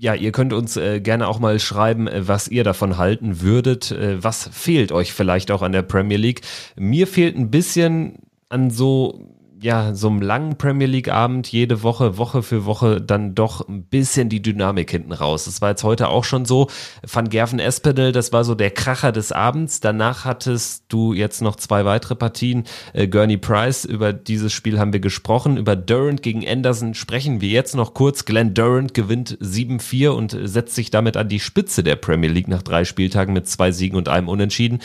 Ja, 0.00 0.14
ihr 0.14 0.30
könnt 0.30 0.52
uns 0.52 0.76
äh, 0.76 1.00
gerne 1.00 1.26
auch 1.26 1.40
mal 1.40 1.58
schreiben, 1.58 2.06
äh, 2.06 2.28
was 2.28 2.46
ihr 2.46 2.62
davon 2.62 2.98
halten 2.98 3.40
würdet. 3.40 3.90
Äh, 3.90 4.22
was 4.22 4.48
fehlt 4.52 4.92
euch 4.92 5.12
vielleicht 5.12 5.50
auch 5.50 5.62
an 5.62 5.72
der 5.72 5.82
Premier 5.82 6.18
League? 6.18 6.42
Mir 6.76 7.08
fehlt 7.08 7.36
ein 7.36 7.50
bisschen 7.50 8.20
an 8.48 8.70
so 8.70 9.37
ja, 9.60 9.94
so 9.94 10.08
einem 10.08 10.22
langen 10.22 10.56
Premier 10.56 10.86
League 10.86 11.08
Abend 11.08 11.50
jede 11.50 11.82
Woche, 11.82 12.16
Woche 12.18 12.42
für 12.42 12.64
Woche 12.64 13.00
dann 13.00 13.34
doch 13.34 13.66
ein 13.68 13.82
bisschen 13.82 14.28
die 14.28 14.42
Dynamik 14.42 14.90
hinten 14.90 15.12
raus. 15.12 15.46
Das 15.46 15.60
war 15.60 15.70
jetzt 15.70 15.84
heute 15.84 16.08
auch 16.08 16.24
schon 16.24 16.44
so. 16.44 16.68
Van 17.02 17.28
Gerven 17.28 17.58
Espinel, 17.58 18.12
das 18.12 18.32
war 18.32 18.44
so 18.44 18.54
der 18.54 18.70
Kracher 18.70 19.12
des 19.12 19.32
Abends. 19.32 19.80
Danach 19.80 20.24
hattest 20.24 20.84
du 20.88 21.12
jetzt 21.12 21.42
noch 21.42 21.56
zwei 21.56 21.84
weitere 21.84 22.14
Partien. 22.14 22.64
Äh, 22.92 23.08
Gurney 23.08 23.36
Price, 23.36 23.84
über 23.84 24.12
dieses 24.12 24.52
Spiel 24.52 24.78
haben 24.78 24.92
wir 24.92 25.00
gesprochen. 25.00 25.56
Über 25.56 25.76
Durant 25.76 26.22
gegen 26.22 26.46
Anderson 26.46 26.94
sprechen 26.94 27.40
wir 27.40 27.50
jetzt 27.50 27.74
noch 27.74 27.94
kurz. 27.94 28.24
Glenn 28.24 28.54
Durant 28.54 28.94
gewinnt 28.94 29.38
7-4 29.40 30.10
und 30.10 30.36
setzt 30.42 30.74
sich 30.74 30.90
damit 30.90 31.16
an 31.16 31.28
die 31.28 31.40
Spitze 31.40 31.82
der 31.82 31.96
Premier 31.96 32.30
League 32.30 32.48
nach 32.48 32.62
drei 32.62 32.84
Spieltagen 32.84 33.34
mit 33.34 33.48
zwei 33.48 33.72
Siegen 33.72 33.96
und 33.96 34.08
einem 34.08 34.28
Unentschieden 34.28 34.80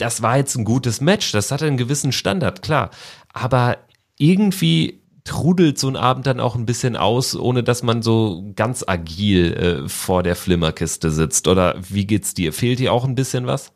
das 0.00 0.22
war 0.22 0.38
jetzt 0.38 0.56
ein 0.56 0.64
gutes 0.64 1.00
Match, 1.00 1.30
das 1.32 1.50
hatte 1.50 1.66
einen 1.66 1.76
gewissen 1.76 2.12
Standard, 2.12 2.62
klar. 2.62 2.90
Aber 3.32 3.78
irgendwie 4.18 5.00
trudelt 5.24 5.78
so 5.78 5.88
ein 5.88 5.96
Abend 5.96 6.26
dann 6.26 6.40
auch 6.40 6.56
ein 6.56 6.66
bisschen 6.66 6.96
aus, 6.96 7.36
ohne 7.36 7.62
dass 7.62 7.82
man 7.82 8.02
so 8.02 8.52
ganz 8.56 8.84
agil 8.86 9.52
äh, 9.52 9.88
vor 9.88 10.22
der 10.22 10.36
Flimmerkiste 10.36 11.10
sitzt. 11.10 11.46
Oder 11.48 11.76
wie 11.88 12.06
geht's 12.06 12.34
dir? 12.34 12.52
Fehlt 12.52 12.78
dir 12.78 12.92
auch 12.92 13.04
ein 13.04 13.14
bisschen 13.14 13.46
was? 13.46 13.72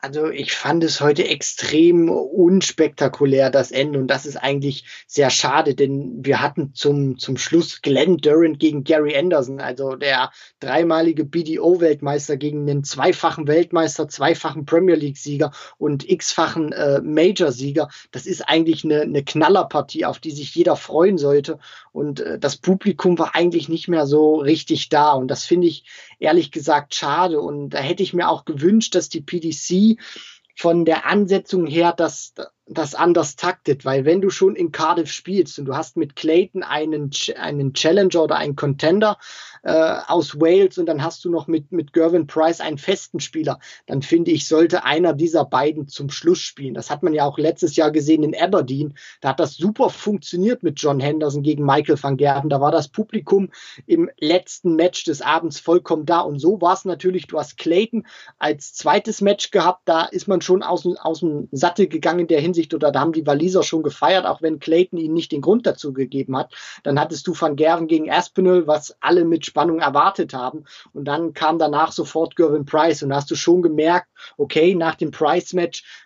Also 0.00 0.28
ich 0.28 0.52
fand 0.52 0.84
es 0.84 1.00
heute 1.00 1.26
extrem 1.26 2.08
unspektakulär, 2.08 3.50
das 3.50 3.70
Ende. 3.70 3.98
Und 3.98 4.08
das 4.08 4.26
ist 4.26 4.36
eigentlich 4.36 4.84
sehr 5.06 5.30
schade, 5.30 5.74
denn 5.74 6.24
wir 6.24 6.40
hatten 6.40 6.74
zum, 6.74 7.18
zum 7.18 7.36
Schluss 7.36 7.82
Glenn 7.82 8.18
Durant 8.18 8.58
gegen 8.58 8.84
Gary 8.84 9.16
Anderson, 9.16 9.60
also 9.60 9.96
der 9.96 10.30
dreimalige 10.60 11.24
BDO-Weltmeister 11.24 12.36
gegen 12.36 12.66
den 12.66 12.84
zweifachen 12.84 13.46
Weltmeister, 13.46 14.08
zweifachen 14.08 14.66
Premier 14.66 14.96
League-Sieger 14.96 15.52
und 15.78 16.08
x-fachen 16.08 16.72
äh, 16.72 17.00
Major-Sieger. 17.00 17.88
Das 18.10 18.26
ist 18.26 18.42
eigentlich 18.48 18.84
eine, 18.84 19.02
eine 19.02 19.24
Knallerpartie, 19.24 20.04
auf 20.04 20.18
die 20.18 20.30
sich 20.30 20.54
jeder 20.54 20.76
freuen 20.76 21.18
sollte. 21.18 21.58
Und 21.92 22.20
äh, 22.20 22.38
das 22.38 22.56
Publikum 22.56 23.18
war 23.18 23.34
eigentlich 23.34 23.68
nicht 23.68 23.88
mehr 23.88 24.06
so 24.06 24.36
richtig 24.36 24.88
da. 24.88 25.12
Und 25.12 25.28
das 25.28 25.44
finde 25.44 25.68
ich 25.68 25.84
ehrlich 26.18 26.50
gesagt 26.50 26.94
schade. 26.94 27.40
Und 27.40 27.70
da 27.70 27.78
hätte 27.78 28.02
ich 28.02 28.14
mir 28.14 28.28
auch 28.28 28.44
gewünscht, 28.44 28.94
dass 28.94 29.08
die 29.08 29.20
PDC 29.20 30.00
von 30.56 30.84
der 30.84 31.06
Ansetzung 31.06 31.66
her 31.66 31.92
das, 31.92 32.34
das 32.68 32.94
anders 32.94 33.36
taktet, 33.36 33.84
weil 33.84 34.04
wenn 34.04 34.20
du 34.20 34.28
schon 34.30 34.56
in 34.56 34.72
Cardiff 34.72 35.10
spielst 35.10 35.58
und 35.58 35.66
du 35.66 35.76
hast 35.76 35.96
mit 35.96 36.16
Clayton 36.16 36.64
einen, 36.64 37.10
einen 37.38 37.72
Challenger 37.74 38.24
oder 38.24 38.36
einen 38.36 38.56
Contender 38.56 39.18
äh, 39.62 39.98
aus 40.06 40.40
Wales 40.40 40.76
und 40.78 40.86
dann 40.86 41.02
hast 41.02 41.24
du 41.24 41.30
noch 41.30 41.46
mit, 41.46 41.70
mit 41.70 41.92
Gervin 41.92 42.26
Price 42.26 42.60
einen 42.60 42.78
festen 42.78 43.20
Spieler, 43.20 43.60
dann 43.86 44.02
finde 44.02 44.32
ich, 44.32 44.48
sollte 44.48 44.84
einer 44.84 45.12
dieser 45.12 45.44
beiden 45.44 45.86
zum 45.86 46.10
Schluss 46.10 46.40
spielen. 46.40 46.74
Das 46.74 46.90
hat 46.90 47.04
man 47.04 47.14
ja 47.14 47.24
auch 47.24 47.38
letztes 47.38 47.76
Jahr 47.76 47.92
gesehen 47.92 48.24
in 48.24 48.36
Aberdeen. 48.36 48.94
Da 49.20 49.30
hat 49.30 49.40
das 49.40 49.56
super 49.56 49.90
funktioniert 49.90 50.64
mit 50.64 50.80
John 50.80 50.98
Henderson 50.98 51.42
gegen 51.42 51.64
Michael 51.64 52.02
van 52.02 52.16
Gerven. 52.16 52.50
Da 52.50 52.60
war 52.60 52.72
das 52.72 52.88
Publikum 52.88 53.50
im 53.86 54.10
letzten 54.18 54.74
Match 54.74 55.04
des 55.04 55.22
Abends 55.22 55.60
vollkommen 55.60 56.06
da. 56.06 56.20
Und 56.20 56.40
so 56.40 56.60
war 56.60 56.74
es 56.74 56.84
natürlich, 56.84 57.28
du 57.28 57.38
hast 57.38 57.58
Clayton 57.58 58.06
als 58.38 58.74
zweites 58.74 59.20
Match 59.20 59.50
gehabt. 59.52 59.82
Da 59.84 60.04
ist 60.04 60.26
man 60.26 60.40
schon 60.40 60.62
aus, 60.62 60.86
aus 60.98 61.20
dem 61.20 61.48
Sattel 61.52 61.86
gegangen 61.86 62.20
in 62.20 62.26
der 62.28 62.40
Hinsicht, 62.40 62.55
Hinsicht 62.56 62.74
oder 62.74 62.90
da 62.90 63.00
haben 63.00 63.12
die 63.12 63.26
Waliser 63.26 63.62
schon 63.62 63.82
gefeiert, 63.82 64.24
auch 64.24 64.40
wenn 64.40 64.58
Clayton 64.58 64.98
ihnen 64.98 65.14
nicht 65.14 65.32
den 65.32 65.42
Grund 65.42 65.66
dazu 65.66 65.92
gegeben 65.92 66.36
hat. 66.36 66.54
Dann 66.82 66.98
hattest 66.98 67.26
du 67.26 67.34
Van 67.38 67.56
Gerven 67.56 67.86
gegen 67.86 68.10
Aspinall, 68.10 68.66
was 68.66 68.96
alle 69.00 69.24
mit 69.24 69.44
Spannung 69.44 69.80
erwartet 69.80 70.32
haben. 70.32 70.64
Und 70.94 71.04
dann 71.04 71.34
kam 71.34 71.58
danach 71.58 71.92
sofort 71.92 72.34
Gervin 72.34 72.64
Price 72.64 73.02
und 73.02 73.10
da 73.10 73.16
hast 73.16 73.30
du 73.30 73.34
schon 73.34 73.60
gemerkt, 73.60 74.08
okay, 74.38 74.74
nach 74.74 74.94
dem 74.94 75.10
Price-Match 75.10 76.05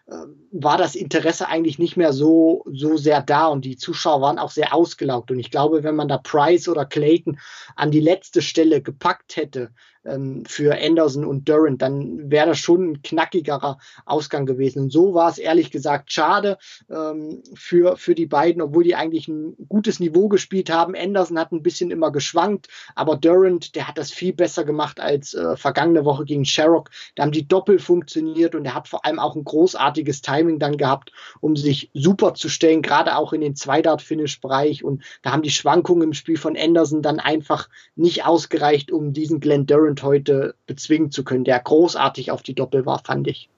war 0.53 0.77
das 0.77 0.94
Interesse 0.94 1.49
eigentlich 1.49 1.79
nicht 1.79 1.96
mehr 1.96 2.12
so, 2.12 2.64
so 2.73 2.96
sehr 2.96 3.23
da 3.23 3.46
und 3.46 3.64
die 3.64 3.77
Zuschauer 3.77 4.20
waren 4.20 4.38
auch 4.38 4.51
sehr 4.51 4.75
ausgelaugt. 4.75 5.31
Und 5.31 5.38
ich 5.38 5.51
glaube, 5.51 5.85
wenn 5.85 5.94
man 5.94 6.09
da 6.09 6.18
Price 6.18 6.68
oder 6.68 6.85
Clayton 6.85 7.38
an 7.77 7.90
die 7.90 8.01
letzte 8.01 8.42
Stelle 8.42 8.83
gepackt 8.83 9.37
hätte, 9.37 9.70
ähm, 10.05 10.44
für 10.46 10.79
Anderson 10.81 11.25
und 11.25 11.49
Durant, 11.49 11.83
dann 11.83 12.31
wäre 12.31 12.49
das 12.49 12.59
schon 12.59 12.92
ein 12.92 13.03
knackigerer 13.03 13.79
Ausgang 14.07 14.46
gewesen. 14.46 14.85
Und 14.85 14.92
so 14.92 15.14
war 15.14 15.31
es 15.31 15.38
ehrlich 15.38 15.70
gesagt 15.70 16.12
schade 16.12 16.59
ähm, 16.88 17.42
für, 17.55 17.96
für 17.96 18.14
die 18.14 18.27
beiden, 18.27 18.62
obwohl 18.62 18.85
die 18.85 18.94
eigentlich 18.94 19.29
ein 19.29 19.57
gutes 19.68 20.01
Niveau 20.01 20.29
gespielt 20.29 20.70
haben. 20.70 20.94
Anderson 20.94 21.38
hat 21.38 21.53
ein 21.53 21.62
bisschen 21.62 21.90
immer 21.90 22.11
geschwankt, 22.11 22.68
aber 22.94 23.16
Durant, 23.16 23.75
der 23.75 23.88
hat 23.88 23.99
das 23.99 24.11
viel 24.11 24.33
besser 24.33 24.64
gemacht 24.64 25.01
als 25.01 25.35
äh, 25.35 25.57
vergangene 25.57 26.05
Woche 26.05 26.25
gegen 26.25 26.44
Sherrock. 26.44 26.90
Da 27.14 27.25
haben 27.25 27.33
die 27.33 27.46
doppel 27.46 27.79
funktioniert 27.79 28.55
und 28.55 28.64
er 28.64 28.75
hat 28.75 28.88
vor 28.88 29.05
allem 29.05 29.18
auch 29.18 29.37
ein 29.37 29.44
großartiges 29.44 30.00
Timing 30.23 30.59
dann 30.59 30.77
gehabt, 30.77 31.13
um 31.41 31.57
sich 31.57 31.91
super 31.95 32.35
zu 32.35 32.49
stellen, 32.49 32.83
gerade 32.83 33.17
auch 33.17 33.33
in 33.33 33.41
den 33.41 33.57
Zweidart-Finish-Bereich. 33.57 34.85
Und 34.85 35.03
da 35.23 35.33
haben 35.33 35.43
die 35.43 35.51
Schwankungen 35.51 36.09
im 36.09 36.13
Spiel 36.15 36.37
von 36.37 36.57
Anderson 36.57 37.03
dann 37.03 37.21
einfach 37.21 37.69
nicht 37.97 38.25
ausgereicht, 38.25 38.91
um 38.91 39.13
diesen 39.13 39.41
Glenn 39.41 39.67
Durant 39.67 40.03
heute 40.03 40.55
bezwingen 40.67 41.11
zu 41.11 41.25
können, 41.25 41.45
der 41.45 41.61
großartig 41.61 42.31
auf 42.31 42.43
die 42.43 42.55
Doppel 42.55 42.87
war, 42.87 42.99
fand 43.05 43.29
ich 43.29 43.49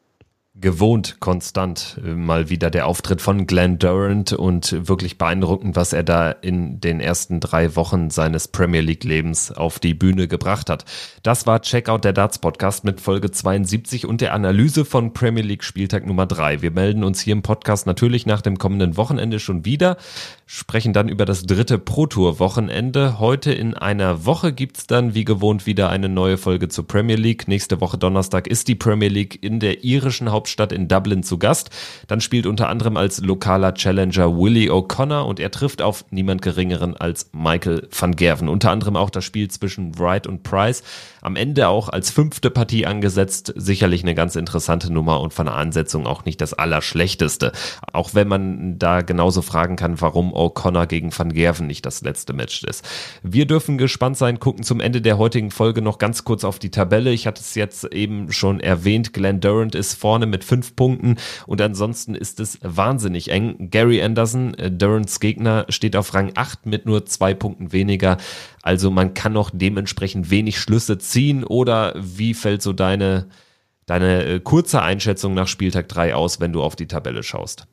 gewohnt 0.55 1.17
konstant 1.19 1.99
äh, 2.05 2.11
mal 2.11 2.51
wieder 2.51 2.71
der 2.71 2.87
Auftritt 2.87 3.23
von 3.23 3.47
Glenn 3.47 3.79
Durant 3.79 4.35
und 4.35 4.87
wirklich 4.87 5.17
beeindruckend, 5.17 5.77
was 5.77 5.95
er 5.95 6.03
da 6.03 6.31
in 6.31 6.79
den 6.79 7.01
ersten 7.01 7.41
drei 7.41 7.75
Wochen 7.75 8.11
seines 8.11 8.49
Premier 8.49 8.83
League 8.83 9.05
Lebens 9.05 9.51
auf 9.51 9.79
die 9.79 9.95
Bühne 9.95 10.29
gebracht 10.29 10.69
hat. 10.69 10.85
Das 11.23 11.47
war 11.47 11.63
Checkout 11.63 12.05
der 12.05 12.13
Darts 12.13 12.39
Podcast 12.39 12.85
mit 12.85 13.01
Folge 13.01 13.31
72 13.31 14.05
und 14.07 14.21
der 14.21 14.35
Analyse 14.35 14.85
von 14.85 15.15
Premier 15.15 15.43
League 15.43 15.65
Spieltag 15.65 16.07
Nummer 16.07 16.27
drei. 16.27 16.61
Wir 16.61 16.71
melden 16.71 17.03
uns 17.03 17.23
hier 17.23 17.33
im 17.33 17.43
Podcast 17.43 17.87
natürlich 17.87 18.27
nach 18.27 18.43
dem 18.43 18.59
kommenden 18.59 18.99
Wochenende 18.99 19.39
schon 19.39 19.65
wieder, 19.65 19.97
sprechen 20.45 20.93
dann 20.93 21.09
über 21.09 21.25
das 21.25 21.45
dritte 21.45 21.79
Pro 21.79 22.07
Tour 22.07 22.39
Wochenende. 22.41 23.19
Heute 23.19 23.53
in 23.53 23.73
einer 23.73 24.27
Woche 24.27 24.53
gibt's 24.53 24.87
dann 24.87 25.15
wie 25.15 25.25
gewohnt 25.25 25.65
wieder 25.65 25.89
eine 25.89 26.11
neue 26.11 26.37
Folge 26.37 26.69
zur 26.69 26.87
Premier 26.87 27.17
League. 27.17 27.49
Nächste 27.49 27.81
Woche 27.81 27.97
Donnerstag 27.97 28.47
ist 28.47 28.69
die 28.69 28.75
Premier 28.75 29.09
League 29.09 29.43
in 29.43 29.59
der 29.59 29.83
irischen 29.83 30.31
Hauptstadt 30.31 30.42
Hauptstadt 30.43 30.73
in 30.73 30.89
Dublin 30.89 31.23
zu 31.23 31.39
Gast. 31.39 31.71
Dann 32.09 32.21
spielt 32.21 32.47
unter 32.47 32.69
anderem 32.69 32.97
als 32.97 33.21
lokaler 33.21 33.75
Challenger 33.75 34.37
Willie 34.37 34.73
O'Connor 34.73 35.23
und 35.23 35.39
er 35.39 35.53
trifft 35.53 35.81
auf 35.81 36.05
niemand 36.11 36.43
geringeren 36.43 36.97
als 36.97 37.31
Michael 37.33 37.87
van 37.97 38.17
Gerven. 38.17 38.49
Unter 38.49 38.73
anderem 38.73 38.97
auch 38.97 39.11
das 39.11 39.25
Spiel 39.25 39.49
zwischen 39.49 39.97
Wright 40.01 40.27
und 40.27 40.43
Price. 40.43 40.83
Am 41.23 41.37
Ende 41.37 41.69
auch 41.69 41.89
als 41.89 42.11
fünfte 42.11 42.51
Partie 42.51 42.85
angesetzt. 42.85 43.55
Sicherlich 43.55 44.03
eine 44.03 44.17
ganz 44.17 44.35
interessante 44.35 44.93
Nummer 44.93 45.21
und 45.21 45.33
von 45.33 45.47
der 45.47 45.55
Ansetzung 45.55 46.05
auch 46.05 46.25
nicht 46.25 46.41
das 46.41 46.53
Allerschlechteste. 46.53 47.53
Auch 47.93 48.13
wenn 48.15 48.27
man 48.27 48.77
da 48.81 49.03
genauso 49.03 49.41
fragen 49.41 49.77
kann, 49.77 50.01
warum 50.01 50.35
O'Connor 50.35 50.87
gegen 50.87 51.17
Van 51.17 51.33
Gerven 51.33 51.69
nicht 51.69 51.87
das 51.87 52.03
letzte 52.03 52.33
Match 52.33 52.65
ist. 52.65 52.85
Wir 53.23 53.47
dürfen 53.47 53.79
gespannt 53.79 54.17
sein, 54.19 54.41
gucken 54.41 54.65
zum 54.65 54.81
Ende 54.81 55.01
der 55.01 55.17
heutigen 55.17 55.53
Folge 55.53 55.81
noch 55.81 55.99
ganz 55.99 56.25
kurz 56.25 56.43
auf 56.43 56.59
die 56.59 56.73
Tabelle. 56.73 57.13
Ich 57.13 57.29
hatte 57.29 57.41
es 57.41 57.55
jetzt 57.55 57.85
eben 57.93 58.33
schon 58.33 58.59
erwähnt. 58.59 59.13
Glenn 59.13 59.39
Durant 59.39 59.77
ist 59.77 59.95
vorne 59.95 60.27
mit 60.27 60.43
fünf 60.43 60.75
Punkten 60.75 61.19
und 61.47 61.61
ansonsten 61.61 62.17
ist 62.17 62.41
es 62.41 62.59
wahnsinnig 62.63 63.31
eng. 63.31 63.71
Gary 63.71 64.03
Anderson, 64.03 64.55
äh, 64.55 64.73
Durants 64.73 65.21
Gegner, 65.21 65.67
steht 65.69 65.95
auf 65.95 66.15
Rang 66.15 66.33
8 66.35 66.67
mit 66.67 66.85
nur 66.85 67.07
zwei 67.07 67.33
Punkten 67.33 67.71
weniger. 67.71 68.17
Also 68.63 68.91
man 68.91 69.15
kann 69.15 69.33
noch 69.33 69.51
dementsprechend 69.53 70.31
wenig 70.31 70.59
Schlüsse 70.59 70.99
ziehen 70.99 71.12
oder 71.45 71.95
wie 71.97 72.35
fällt 72.35 72.63
so 72.63 72.73
deine, 72.73 73.29
deine 73.87 74.25
äh, 74.25 74.41
kurze 74.41 74.83
Einschätzung 74.83 75.35
nach 75.35 75.49
Spieltag 75.49 75.89
3 75.89 76.15
aus, 76.15 76.41
wenn 76.41 76.53
du 76.53 76.63
auf 76.63 76.77
die 76.77 76.87
Tabelle 76.87 77.23
schaust? 77.23 77.67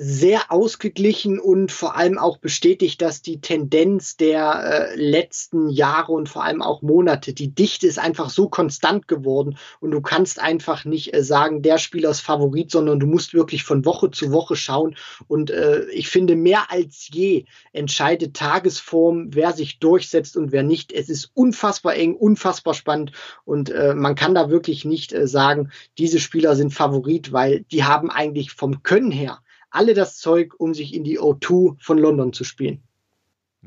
Sehr 0.00 0.52
ausgeglichen 0.52 1.38
und 1.38 1.72
vor 1.72 1.96
allem 1.96 2.18
auch 2.18 2.38
bestätigt, 2.38 3.02
dass 3.02 3.22
die 3.22 3.40
Tendenz 3.40 4.16
der 4.16 4.92
äh, 4.92 4.96
letzten 4.96 5.68
Jahre 5.68 6.12
und 6.12 6.28
vor 6.28 6.44
allem 6.44 6.62
auch 6.62 6.82
Monate, 6.82 7.32
die 7.32 7.54
Dichte 7.54 7.86
ist 7.86 7.98
einfach 7.98 8.30
so 8.30 8.48
konstant 8.48 9.08
geworden 9.08 9.58
und 9.80 9.90
du 9.90 10.00
kannst 10.00 10.40
einfach 10.40 10.84
nicht 10.84 11.14
äh, 11.14 11.22
sagen, 11.22 11.62
der 11.62 11.78
Spieler 11.78 12.10
ist 12.10 12.20
Favorit, 12.20 12.70
sondern 12.70 13.00
du 13.00 13.06
musst 13.06 13.34
wirklich 13.34 13.64
von 13.64 13.84
Woche 13.84 14.10
zu 14.10 14.30
Woche 14.30 14.56
schauen 14.56 14.96
und 15.26 15.50
äh, 15.50 15.84
ich 15.90 16.08
finde, 16.08 16.36
mehr 16.36 16.70
als 16.70 17.08
je 17.12 17.44
entscheidet 17.72 18.34
Tagesform, 18.34 19.34
wer 19.34 19.52
sich 19.52 19.78
durchsetzt 19.78 20.36
und 20.36 20.52
wer 20.52 20.62
nicht. 20.62 20.92
Es 20.92 21.08
ist 21.08 21.30
unfassbar 21.34 21.96
eng, 21.96 22.14
unfassbar 22.14 22.74
spannend 22.74 23.12
und 23.44 23.70
äh, 23.70 23.94
man 23.94 24.14
kann 24.14 24.34
da 24.34 24.50
wirklich 24.50 24.84
nicht 24.84 25.12
äh, 25.12 25.26
sagen, 25.26 25.70
diese 25.98 26.20
Spieler 26.20 26.54
sind 26.54 26.72
Favorit, 26.72 27.32
weil 27.32 27.64
die 27.72 27.84
haben 27.84 28.10
eigentlich 28.10 28.52
vom 28.52 28.82
Können 28.82 29.10
her 29.10 29.40
alle 29.70 29.94
das 29.94 30.18
Zeug, 30.18 30.54
um 30.58 30.74
sich 30.74 30.94
in 30.94 31.04
die 31.04 31.18
O2 31.18 31.76
von 31.80 31.98
London 31.98 32.32
zu 32.32 32.44
spielen. 32.44 32.82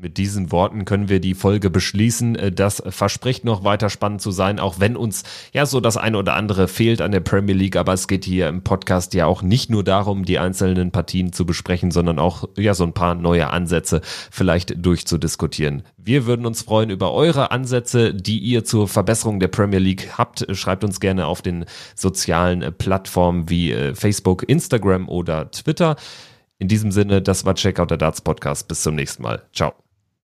Mit 0.02 0.18
diesen 0.18 0.50
Worten 0.50 0.84
können 0.84 1.08
wir 1.08 1.20
die 1.20 1.34
Folge 1.34 1.70
beschließen. 1.70 2.34
Äh, 2.34 2.50
das 2.50 2.82
verspricht 2.88 3.44
noch 3.44 3.62
weiter 3.62 3.88
spannend 3.88 4.20
zu 4.20 4.32
sein, 4.32 4.58
auch 4.58 4.80
wenn 4.80 4.96
uns 4.96 5.22
ja 5.52 5.64
so 5.64 5.78
das 5.78 5.96
eine 5.96 6.18
oder 6.18 6.34
andere 6.34 6.66
fehlt 6.66 7.00
an 7.00 7.12
der 7.12 7.20
Premier 7.20 7.54
League. 7.54 7.76
Aber 7.76 7.92
es 7.92 8.08
geht 8.08 8.24
hier 8.24 8.48
im 8.48 8.64
Podcast 8.64 9.14
ja 9.14 9.26
auch 9.26 9.42
nicht 9.42 9.70
nur 9.70 9.84
darum, 9.84 10.24
die 10.24 10.40
einzelnen 10.40 10.90
Partien 10.90 11.32
zu 11.32 11.46
besprechen, 11.46 11.92
sondern 11.92 12.18
auch 12.18 12.48
ja 12.56 12.74
so 12.74 12.82
ein 12.82 12.94
paar 12.94 13.14
neue 13.14 13.50
Ansätze 13.50 14.00
vielleicht 14.32 14.84
durchzudiskutieren. 14.84 15.84
Wir 15.96 16.26
würden 16.26 16.46
uns 16.46 16.62
freuen 16.62 16.90
über 16.90 17.12
eure 17.12 17.52
Ansätze, 17.52 18.12
die 18.12 18.40
ihr 18.40 18.64
zur 18.64 18.88
Verbesserung 18.88 19.38
der 19.38 19.48
Premier 19.48 19.78
League 19.78 20.18
habt. 20.18 20.44
Schreibt 20.50 20.82
uns 20.82 20.98
gerne 20.98 21.26
auf 21.26 21.42
den 21.42 21.64
sozialen 21.94 22.74
Plattformen 22.76 23.48
wie 23.48 23.70
äh, 23.70 23.94
Facebook, 23.94 24.48
Instagram 24.48 25.08
oder 25.08 25.48
Twitter. 25.52 25.94
In 26.58 26.66
diesem 26.66 26.90
Sinne, 26.90 27.22
das 27.22 27.44
war 27.44 27.54
Checkout 27.54 27.92
der 27.92 27.98
Darts 27.98 28.20
Podcast. 28.20 28.66
Bis 28.66 28.82
zum 28.82 28.96
nächsten 28.96 29.22
Mal. 29.22 29.42
Ciao. 29.52 29.81